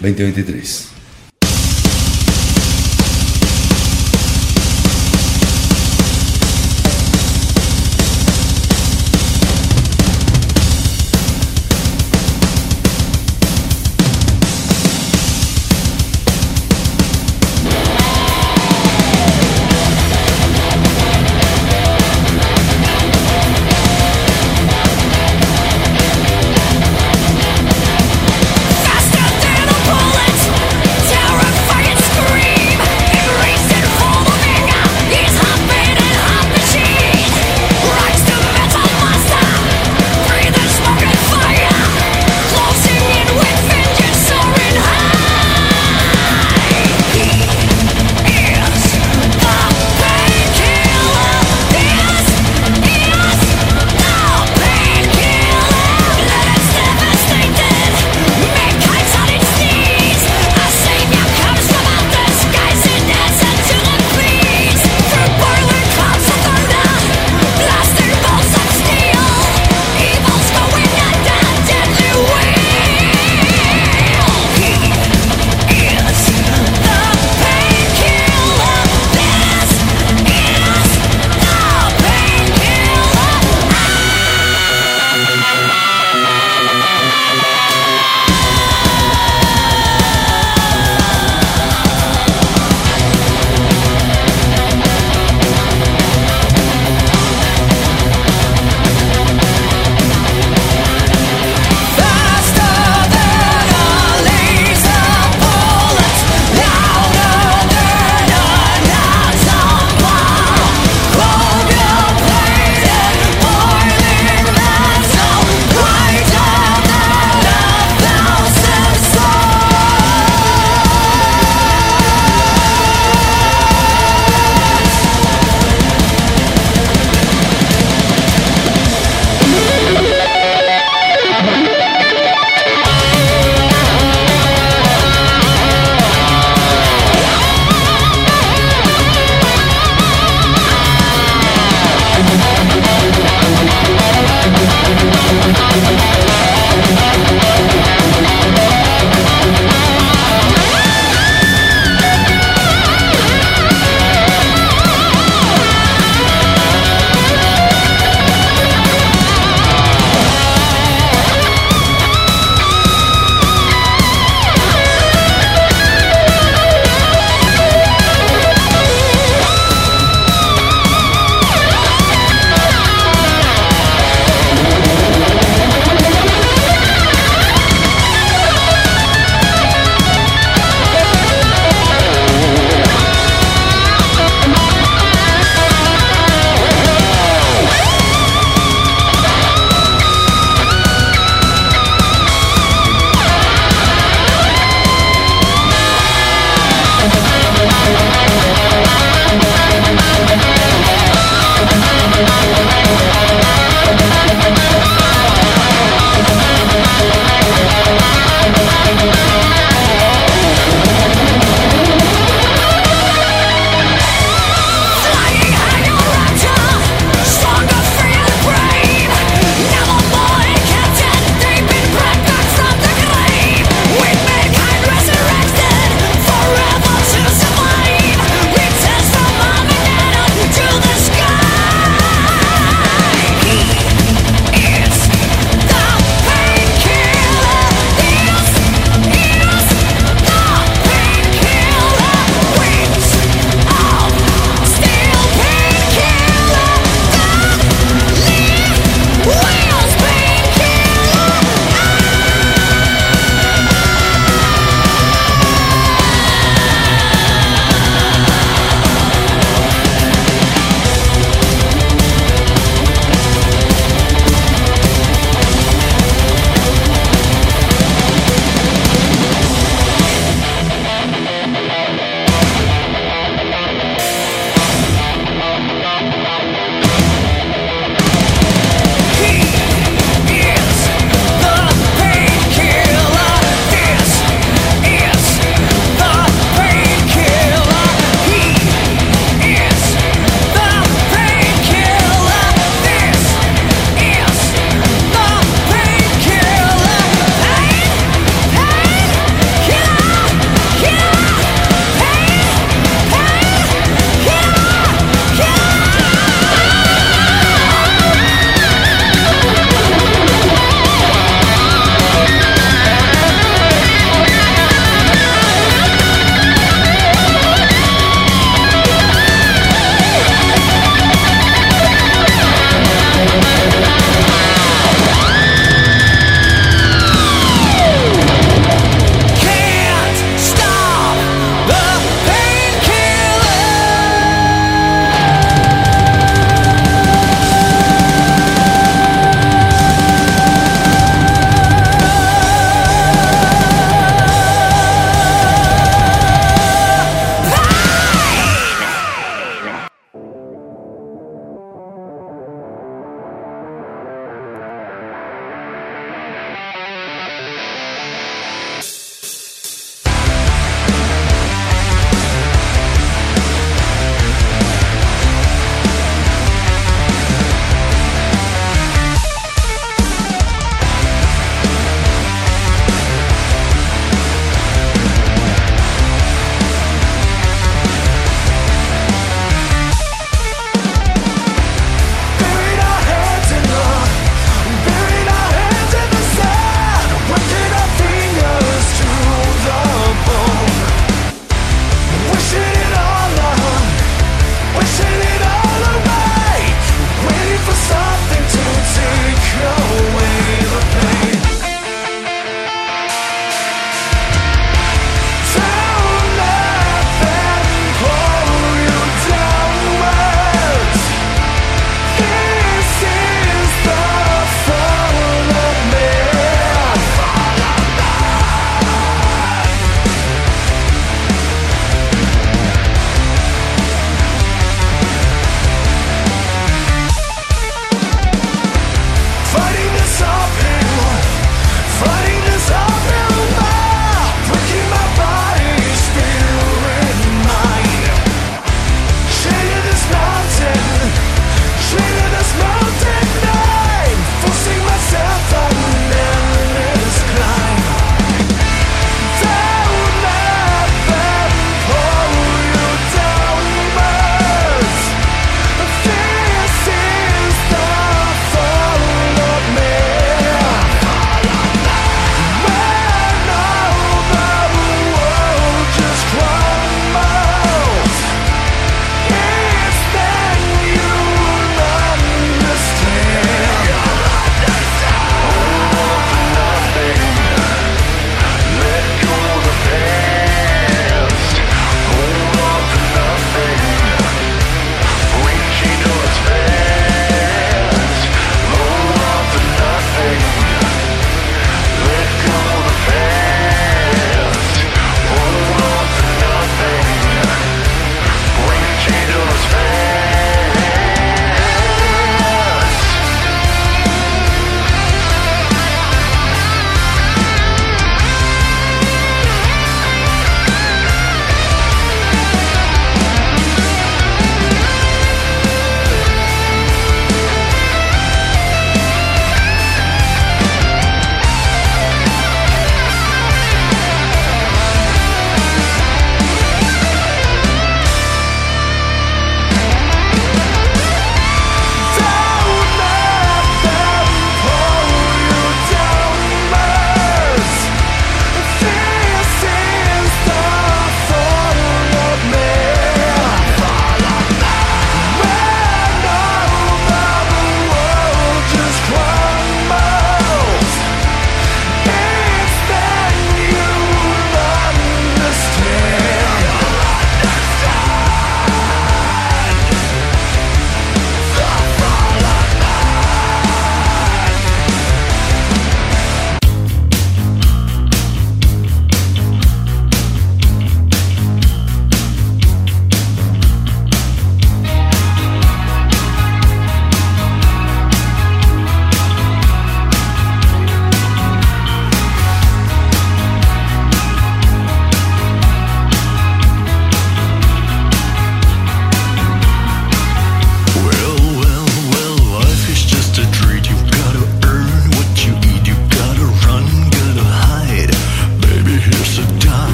[0.00, 0.91] 2023.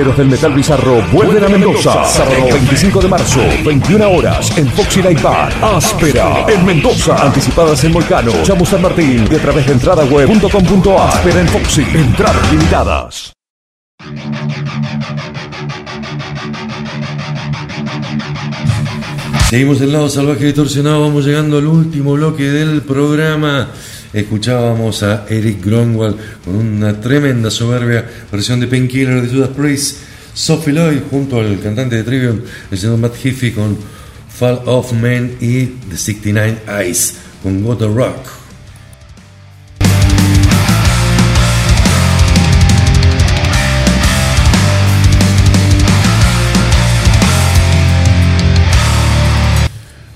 [0.00, 2.04] Pioneros del metal bizarro vuelven a Mendoza.
[2.06, 5.52] Sábado 25 de marzo, 21 horas, en Foxy Night Bar.
[5.62, 6.46] Áspera.
[6.48, 7.26] En Mendoza.
[7.26, 11.08] Anticipadas en Volcano, Chamu San Martín y a través de entradaweb.com.ar.
[11.08, 11.82] Áspera en Foxy.
[11.82, 13.32] Entradas limitadas.
[19.50, 23.68] Seguimos el lado salvaje y distorsionado, vamos llegando al último bloque del programa.
[24.12, 29.98] Escuchábamos a Eric Gronwald con una tremenda soberbia versión de Painkiller de Judas Priest,
[30.34, 32.40] Sophie Lloyd junto al cantante de Trivium,
[32.70, 33.76] el señor Matt Heafy con
[34.28, 38.40] Fall of Men y The 69 Eyes con Got the Rock.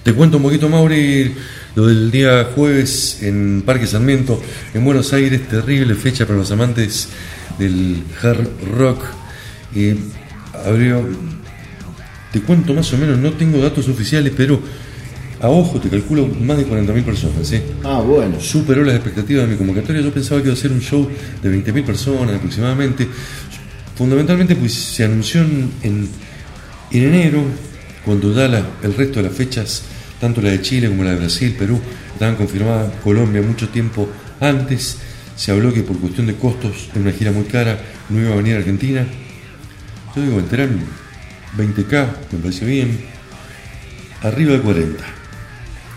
[0.04, 1.34] Te cuento un poquito, Mauri,
[1.74, 4.40] lo del día jueves en Parque Sarmiento,
[4.74, 7.08] en Buenos Aires, terrible fecha para los amantes
[7.59, 9.02] del hard rock.
[9.74, 9.97] Eh,
[10.66, 11.06] abrió,
[12.32, 14.60] te cuento más o menos, no tengo datos oficiales, pero
[15.40, 17.47] a ojo te calculo más de 40.000 personas.
[17.47, 17.60] ¿sí?
[17.85, 18.40] Ah, bueno.
[18.40, 20.01] Superó las expectativas de mi convocatoria.
[20.01, 21.09] Yo pensaba que iba a ser un show
[21.43, 23.06] de 20.000 personas aproximadamente.
[23.97, 26.09] Fundamentalmente, pues se anunció en, en-
[26.90, 27.43] en enero,
[28.05, 29.82] cuando ya la- el resto de las fechas,
[30.20, 31.81] tanto la de Chile como la de Brasil, Perú,
[32.12, 34.09] estaban confirmadas Colombia mucho tiempo
[34.40, 34.98] antes.
[35.36, 37.78] Se habló que por cuestión de costos, en una gira muy cara,
[38.09, 39.06] no iba a venir a Argentina.
[40.15, 40.82] Yo digo, enterarme
[41.56, 42.98] 20k, me pareció bien.
[44.23, 45.05] Arriba de 40.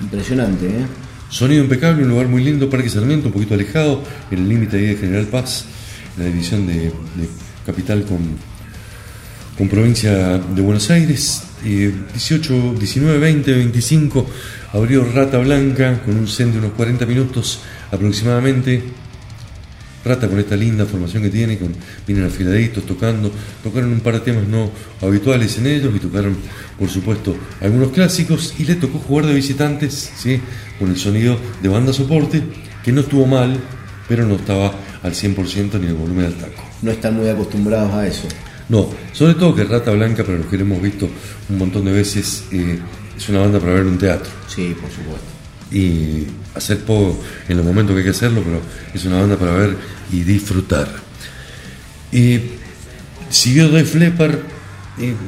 [0.02, 0.86] Impresionante, ¿eh?
[1.30, 4.86] Sonido impecable, un lugar muy lindo, Parque Sarmiento, un poquito alejado, en el límite ahí
[4.88, 5.66] de General Paz,
[6.16, 7.30] en la división de, de
[7.66, 8.20] capital con,
[9.58, 11.44] con provincia de Buenos Aires.
[11.66, 14.26] Eh, 18, 19, 20, 25
[14.74, 17.60] abrió Rata Blanca con un set de unos 40 minutos
[17.92, 18.84] aproximadamente.
[20.08, 21.74] Rata con esta linda formación que tiene, con,
[22.06, 23.32] vienen afiladitos tocando,
[23.64, 24.72] tocaron un par de temas no
[25.02, 26.36] habituales en ellos y tocaron,
[26.78, 30.40] por supuesto, algunos clásicos y le tocó jugar de visitantes, ¿sí?
[30.80, 32.42] con el sonido de banda soporte,
[32.84, 33.58] que no estuvo mal,
[34.08, 34.74] pero no estaba
[35.04, 36.64] al 100% ni el volumen del taco.
[36.82, 38.28] No están muy acostumbrados a eso.
[38.70, 41.08] No, sobre todo que Rata Blanca, para los que lo hemos visto
[41.50, 42.80] un montón de veces, eh,
[43.18, 45.26] es una banda para ver en un teatro Sí, por supuesto.
[45.72, 46.28] y
[46.58, 48.62] hacer poco en los momentos que hay que hacerlo, pero
[48.94, 49.78] es una banda para ver
[50.12, 50.88] y disfrutar.
[52.12, 52.40] Y
[53.30, 54.40] siguió Def Leppard.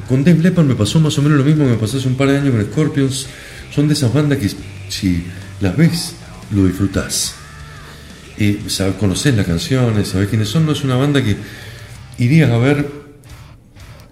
[0.07, 2.15] con Def Leppard me pasó más o menos lo mismo que me pasó hace un
[2.15, 3.27] par de años con Scorpions.
[3.73, 4.49] Son de esas bandas que
[4.89, 5.25] si
[5.61, 6.15] las ves,
[6.51, 7.35] lo disfrutás.
[8.37, 10.65] Eh, sabes, conocés las canciones, sabés quiénes son.
[10.65, 11.35] No es una banda que
[12.17, 12.89] irías a ver,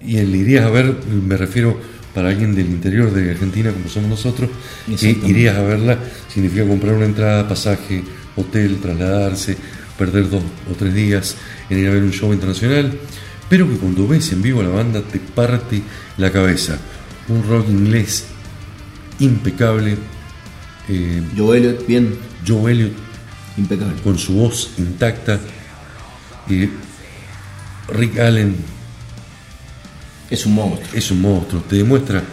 [0.01, 1.79] y el irías a ver, me refiero
[2.17, 4.49] para alguien del interior de Argentina como somos nosotros,
[4.99, 5.99] que irías a verla,
[6.33, 8.03] significa comprar una entrada, pasaje,
[8.35, 9.55] hotel, trasladarse,
[9.99, 11.35] perder dos o tres días
[11.69, 12.91] en ir a ver un show internacional,
[13.47, 15.83] pero que cuando ves en vivo a la banda te parte
[16.17, 16.79] la cabeza.
[17.27, 18.25] Un rock inglés
[19.19, 19.95] impecable,
[20.89, 22.15] eh, Joe Elliott, bien,
[22.47, 22.93] Joe Elliott
[23.57, 24.01] impecable.
[24.01, 25.39] con su voz intacta,
[26.49, 26.67] eh,
[27.89, 28.55] Rick Allen
[30.29, 30.89] Es un monstruo.
[30.93, 32.23] es un monstruo, te demuestra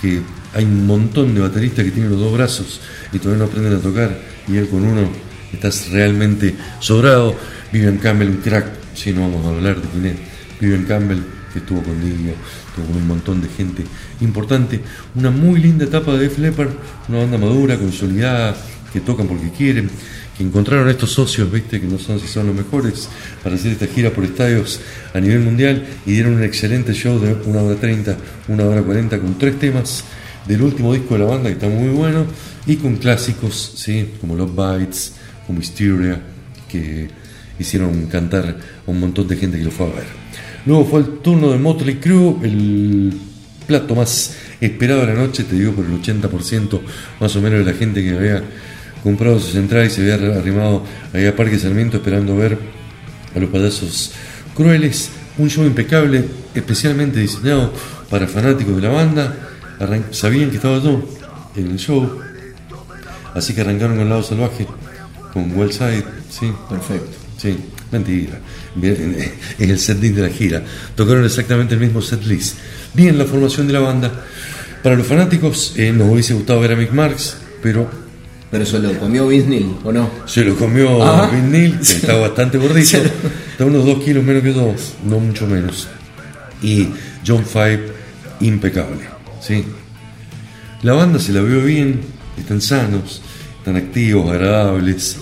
[0.00, 0.22] que
[0.54, 2.80] hay un montón de bateristas que tienen los dos brazos
[3.12, 4.18] y todavía no aprenden a tocar
[4.48, 5.08] y él con uno
[5.52, 7.36] estás realmente sobrado.
[7.72, 10.16] Vivian Campbell, un crack, si no vamos a hablar de quién es,
[10.60, 11.20] Vivian Campbell,
[11.52, 12.34] que estuvo con Dio,
[12.68, 13.84] estuvo con un montón de gente
[14.20, 14.80] importante.
[15.14, 18.56] Una muy linda etapa de Def una banda madura, consolidada,
[18.92, 19.90] que tocan porque quieren,
[20.36, 23.08] que encontraron estos socios, viste, que no son si son los mejores,
[23.42, 24.80] para hacer esta gira por estadios
[25.12, 28.16] a nivel mundial y dieron un excelente show de una hora 30,
[28.48, 30.04] una hora 40 con tres temas
[30.46, 32.26] del último disco de la banda que está muy bueno
[32.66, 34.10] y con clásicos, ¿sí?
[34.20, 35.14] como Love Bites,
[35.46, 36.20] como Hysteria,
[36.68, 37.08] que
[37.58, 38.56] hicieron cantar
[38.86, 40.22] a un montón de gente que lo fue a ver.
[40.64, 43.12] Luego fue el turno de Motley Crue, el
[43.66, 46.80] plato más esperado de la noche, te digo por el 80%
[47.20, 48.42] más o menos de la gente que había
[49.02, 52.58] comprado sus entradas y se había arrimado ahí a Parque Sarmiento esperando ver
[53.34, 54.12] a los payasos
[54.54, 55.10] crueles.
[55.38, 56.24] Un show impecable,
[56.54, 57.72] especialmente diseñado
[58.10, 59.34] para fanáticos de la banda.
[59.80, 61.02] Arran- sabían que estaba yo
[61.56, 62.20] en el show,
[63.34, 64.66] así que arrancaron con lado salvaje,
[65.32, 67.16] con Wellside, sí, Perfecto.
[67.38, 67.56] Sí,
[67.90, 68.38] mentira.
[68.80, 70.62] En el setlist de la gira.
[70.94, 72.56] Tocaron exactamente el mismo setlist.
[72.94, 74.12] Bien, la formación de la banda.
[74.82, 77.90] Para los fanáticos, eh, nos hubiese gustado ver a Mick Marks, pero
[78.52, 80.10] Pero eso lo comió Vince Neil, ¿o no?
[80.26, 81.34] se lo comió Ajá.
[81.34, 82.98] Vince Neil, que está bastante gordito.
[83.50, 84.74] Está unos dos kilos menos que yo,
[85.06, 85.88] no mucho menos.
[86.60, 86.88] Y
[87.26, 87.80] John Five,
[88.40, 89.08] impecable.
[89.40, 89.64] ¿sí?
[90.82, 92.02] La banda se la vio bien,
[92.36, 93.22] están sanos,
[93.56, 95.16] están activos, agradables.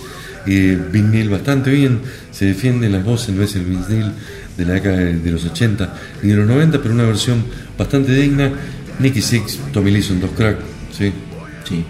[0.45, 2.01] Eh, Vince Neil bastante bien,
[2.31, 4.11] se defienden las voces, no es el Vince Neil
[4.57, 7.45] de la década de, los 80 y de los 90, pero una versión
[7.77, 8.51] bastante digna.
[8.99, 10.57] Nicky Six, Tommy Lee son dos crack,
[10.91, 11.13] ¿sí?
[11.63, 11.85] Sí.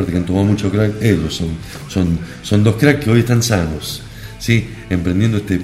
[0.00, 1.48] Aparte que han tomado mucho crack, ellos son,
[1.88, 4.02] son, son dos cracks que hoy están sanos,
[4.38, 4.68] ¿sí?
[4.88, 5.60] emprendiendo este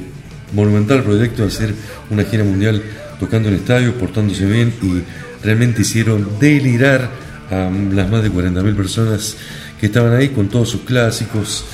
[0.52, 1.74] monumental proyecto de hacer
[2.10, 2.82] una gira mundial
[3.18, 5.02] tocando en estadios, portándose bien y
[5.42, 7.10] realmente hicieron delirar
[7.50, 9.36] a las más de 40.000 personas
[9.80, 11.64] que estaban ahí con todos sus clásicos,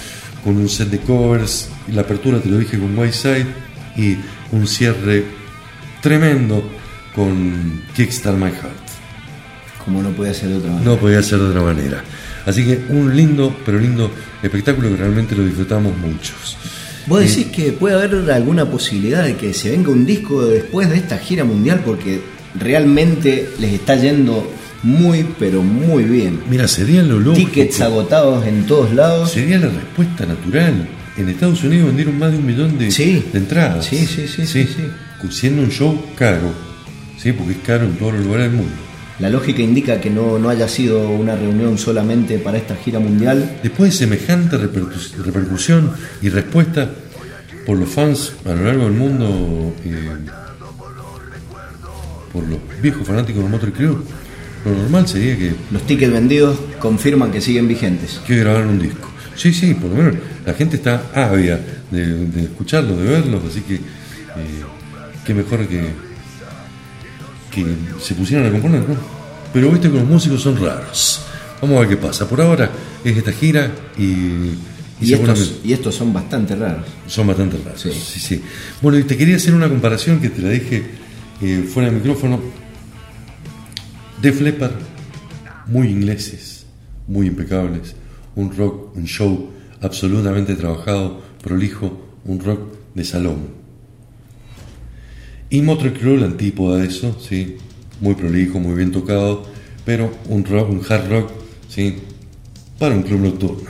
[0.44, 3.46] con un set de covers, y la apertura te lo dije con Whiteside
[3.96, 4.16] y
[4.52, 5.24] un cierre
[6.00, 6.62] tremendo
[7.14, 8.82] con Kickstart My Heart.
[9.84, 10.90] Como no puede ser de otra manera.
[10.90, 12.04] No podía ser de otra manera.
[12.46, 14.10] Así que un lindo, pero lindo
[14.42, 16.56] espectáculo que realmente lo disfrutamos muchos.
[17.06, 20.96] ¿Vos decís que puede haber alguna posibilidad de que se venga un disco después de
[20.96, 21.80] esta gira mundial?
[21.84, 22.20] Porque
[22.58, 24.50] realmente les está yendo
[24.84, 26.40] muy, pero muy bien.
[26.48, 27.50] Mira, sería lo lógico.
[27.50, 29.30] Tickets agotados en todos lados.
[29.32, 30.88] Sería la respuesta natural.
[31.16, 33.24] En Estados Unidos vendieron más de un millón de, Sí.
[33.32, 33.84] de entradas.
[33.84, 35.28] Sí, sí, sí, sí, sí.
[35.30, 36.52] Siendo un show caro.
[37.18, 38.74] Sí, porque es caro en todos los lugares del mundo.
[39.18, 43.58] La lógica indica que no, no haya sido una reunión solamente para esta gira mundial.
[43.62, 46.90] Después de semejante repercus- repercusión y respuesta
[47.66, 50.08] por los fans a lo largo del mundo, eh,
[52.32, 53.98] por los viejos fanáticos de Motor Crew,
[54.64, 58.20] lo normal sería que, Los tickets vendidos confirman que siguen vigentes.
[58.26, 59.08] que grabaran un disco.
[59.36, 60.14] Sí, sí, por lo menos
[60.46, 61.58] la gente está ávida
[61.90, 63.80] de, de escucharlos, de verlos, así que eh,
[65.26, 65.90] qué mejor que,
[67.52, 67.64] que
[68.00, 68.96] se pusieran a componer, ¿no?
[69.52, 71.20] Pero viste que los músicos son raros.
[71.60, 72.28] Vamos a ver qué pasa.
[72.28, 72.70] Por ahora
[73.04, 74.58] es esta gira y, y
[75.00, 76.86] Y seguramente- estos, y estos son bastante raros.
[77.06, 77.80] son bastante raros.
[77.80, 77.90] Sí.
[77.92, 78.20] Sí.
[78.20, 78.42] sí,
[78.80, 80.82] Bueno, y te quería hacer una comparación que te la dije
[81.42, 82.40] eh, fuera del micrófono.
[84.20, 84.72] Def Leppard,
[85.66, 86.64] muy ingleses,
[87.06, 87.94] muy impecables.
[88.36, 89.50] Un rock, un show
[89.80, 92.60] absolutamente trabajado, prolijo, un rock
[92.94, 93.61] de salón.
[95.52, 97.58] Y Motley Crue, la antípoda de eso, sí,
[98.00, 99.44] muy prolijo, muy bien tocado,
[99.84, 101.30] pero un rock, un hard rock,
[101.68, 101.94] sí,
[102.78, 103.68] para un club nocturno.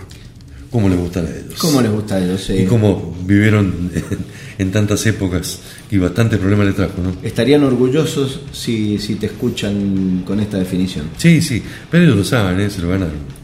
[0.71, 2.49] Como les gustan a ellos ¿Cómo les gusta a ellos?
[2.51, 4.05] y cómo vivieron en,
[4.59, 5.59] en tantas épocas
[5.91, 7.17] y bastante problema le trajo, ¿no?
[7.21, 11.07] Estarían orgullosos si, si te escuchan con esta definición.
[11.17, 11.61] Sí, sí,
[11.91, 12.71] pero ellos lo saben, ¿eh?
[12.71, 13.43] se lo ganaron.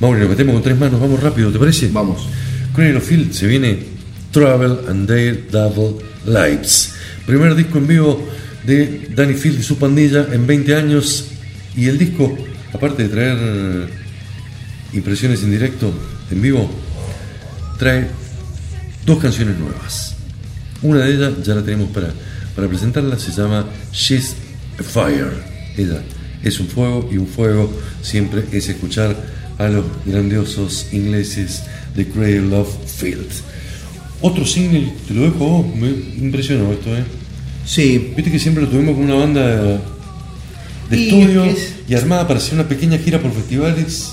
[0.00, 1.90] Mauri, nos metemos con tres manos, vamos rápido, ¿te parece?
[1.92, 2.28] Vamos.
[2.78, 3.80] Cradle se viene
[4.30, 6.94] Travel and Their Double Lives.
[7.26, 8.24] Primer disco en vivo
[8.64, 11.26] de Danny Field y su pandilla en 20 años.
[11.74, 12.38] Y el disco,
[12.72, 13.86] aparte de traer eh,
[14.92, 15.92] impresiones en directo,
[16.30, 16.70] en vivo,
[17.80, 18.06] trae
[19.04, 20.14] dos canciones nuevas.
[20.80, 22.12] Una de ellas ya la tenemos para,
[22.54, 24.36] para presentarla, se llama She's
[24.78, 25.32] a Fire.
[25.76, 26.00] Ella
[26.44, 27.72] es un fuego y un fuego
[28.02, 29.16] siempre es escuchar
[29.58, 31.64] a los grandiosos ingleses
[31.98, 33.28] de Cradle of Field.
[34.22, 35.88] Otro single, te lo dejo a vos, me
[36.24, 37.04] impresionó esto, ¿eh?
[37.64, 39.78] Sí, Viste que siempre lo tuvimos con una banda de,
[40.90, 44.12] de Y estudio es que es- y armada para hacer una pequeña gira por festivales.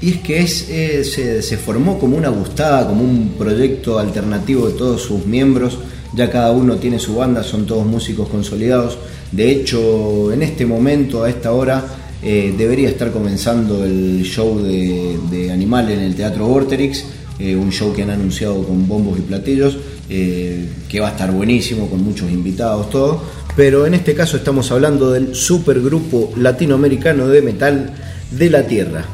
[0.00, 4.66] y es que es, eh, se, se formó como una gustada, como un proyecto alternativo
[4.68, 5.78] de todos sus miembros.
[6.14, 8.96] Ya cada uno tiene su banda, son todos músicos consolidados.
[9.32, 11.84] De hecho, en este momento, a esta hora,
[12.22, 17.04] eh, debería estar comenzando el show de, de Animal en el Teatro Vorterix,
[17.38, 19.78] eh, un show que han anunciado con bombos y platillos,
[20.10, 23.22] eh, que va a estar buenísimo, con muchos invitados, todo.
[23.54, 27.94] Pero en este caso estamos hablando del supergrupo latinoamericano de metal
[28.30, 29.04] de la Tierra,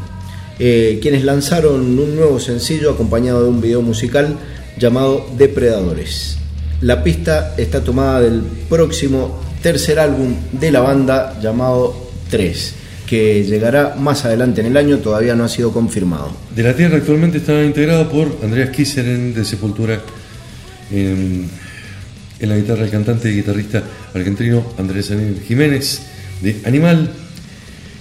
[0.59, 4.36] eh, quienes lanzaron un nuevo sencillo acompañado de un video musical
[4.78, 6.38] llamado Depredadores.
[6.80, 11.94] La pista está tomada del próximo tercer álbum de la banda llamado
[12.30, 12.74] 3,
[13.06, 16.32] que llegará más adelante en el año, todavía no ha sido confirmado.
[16.55, 20.01] De la Tierra actualmente está integrado por Andreas Kisseren de Sepultura,
[20.90, 21.48] en,
[22.40, 23.82] en la guitarra el cantante y guitarrista
[24.14, 25.12] argentino Andrés
[25.47, 26.02] Jiménez
[26.40, 27.10] de Animal,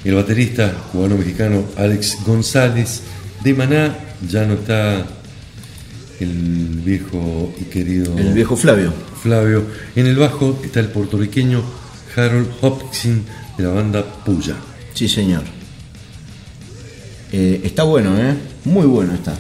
[0.04, 3.02] el baterista cubano-mexicano Alex González
[3.44, 3.96] de Maná,
[4.30, 5.06] ya no está
[6.20, 8.94] el viejo y querido El viejo Flavio.
[9.22, 9.64] Flavio,
[9.96, 11.64] en el bajo está el puertorriqueño
[12.16, 13.22] Harold Hopkins
[13.58, 14.56] de la banda Puya.
[14.94, 15.44] Sí, señor.
[17.32, 18.36] Eh, está bueno, ¿eh?
[18.66, 19.38] Muy bueno está.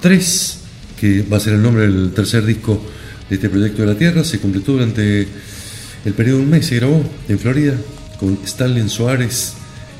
[0.00, 0.58] 3,
[1.00, 2.80] que va a ser el nombre del tercer disco
[3.28, 5.28] de este proyecto de la Tierra, se completó durante
[6.04, 7.74] el periodo de un mes, se grabó en Florida
[8.18, 9.54] con Stalin Suárez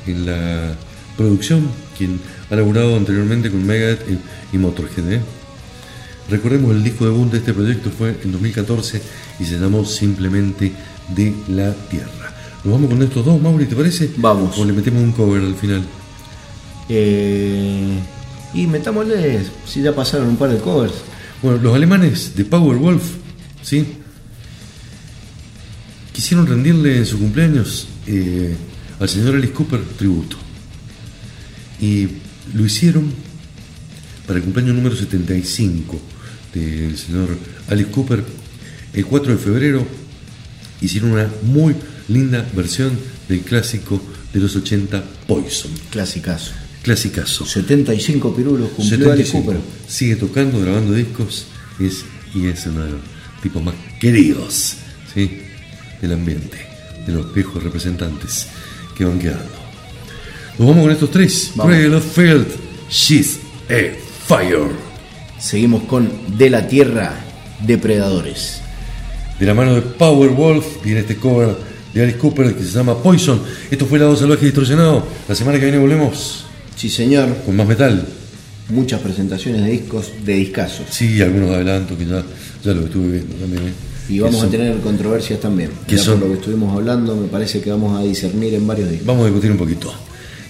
[0.07, 0.75] en la
[1.15, 2.19] producción, quien
[2.49, 5.11] ha laburado anteriormente con Megadeth y, y Motorhead.
[5.11, 5.21] ¿eh?
[6.29, 9.01] Recordemos el disco debut de este proyecto fue en 2014
[9.39, 10.71] y se llamó simplemente
[11.15, 12.18] De la Tierra.
[12.63, 14.11] Nos vamos con estos dos, Mauri, ¿te parece?
[14.17, 14.57] Vamos.
[14.57, 15.81] O le metemos un cover al final.
[16.89, 17.99] Eh,
[18.53, 20.95] Y metámosle, si ya pasaron un par de covers.
[21.41, 23.03] Bueno, los alemanes de Powerwolf,
[23.61, 23.85] ¿sí?
[26.11, 28.55] Quisieron rendirle en su cumpleaños eh,
[28.99, 30.35] al señor Alice Cooper tributo.
[31.79, 32.07] Y
[32.53, 33.13] lo hicieron
[34.27, 35.97] para el cumpleaños número 75
[36.53, 37.29] del señor
[37.69, 38.23] Alice Cooper.
[38.93, 39.85] El 4 de febrero
[40.81, 41.75] hicieron una muy
[42.09, 44.01] linda versión del clásico
[44.33, 45.71] de los 80 Poison.
[45.89, 46.51] Clasicazo.
[46.83, 47.45] Clasicazo.
[47.45, 49.45] 75 pirulos cumplió Alice 75.
[49.45, 49.61] Cooper.
[49.87, 51.45] Sigue tocando, grabando discos
[51.79, 53.01] es, y es uno de los
[53.41, 54.75] tipos más queridos
[55.13, 55.41] ¿sí?
[56.01, 56.57] del ambiente,
[57.05, 58.47] de los viejos representantes
[58.97, 59.59] que van quedando.
[60.57, 61.51] Nos vamos con estos tres.
[61.55, 62.47] Cradle of Field,
[62.89, 63.95] She's a
[64.27, 64.69] Fire.
[65.39, 67.13] Seguimos con De la Tierra,
[67.65, 68.61] Depredadores.
[69.39, 73.41] De la mano de Powerwolf viene este cover de Alice Cooper que se llama Poison.
[73.71, 75.05] Esto fue Lado Salvaje Distorsionado.
[75.27, 76.45] La semana que viene volvemos
[76.75, 77.35] Sí, señor.
[77.45, 78.05] con más metal.
[78.69, 80.85] Muchas presentaciones de discos de discazos.
[80.91, 82.23] Sí, algunos adelantos que ya,
[82.63, 83.63] ya lo estuve viendo también.
[83.67, 83.73] ¿eh?
[84.09, 85.71] Y vamos a tener controversias también.
[85.87, 88.89] que son- por lo que estuvimos hablando, me parece que vamos a discernir en varios
[88.89, 89.07] discos.
[89.07, 89.93] Vamos a discutir un poquito.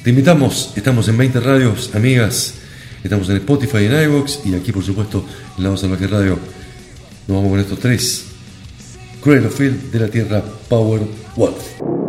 [0.04, 2.54] Te invitamos, estamos en 20 radios, amigas,
[3.04, 5.26] estamos en Spotify, en iVoox y aquí, por supuesto,
[5.58, 6.40] en La Voz Salvaje Radio.
[7.28, 8.24] Nos vamos con estos tres.
[9.22, 11.02] Cradle of Field de la Tierra, Power
[11.40, 12.09] worth.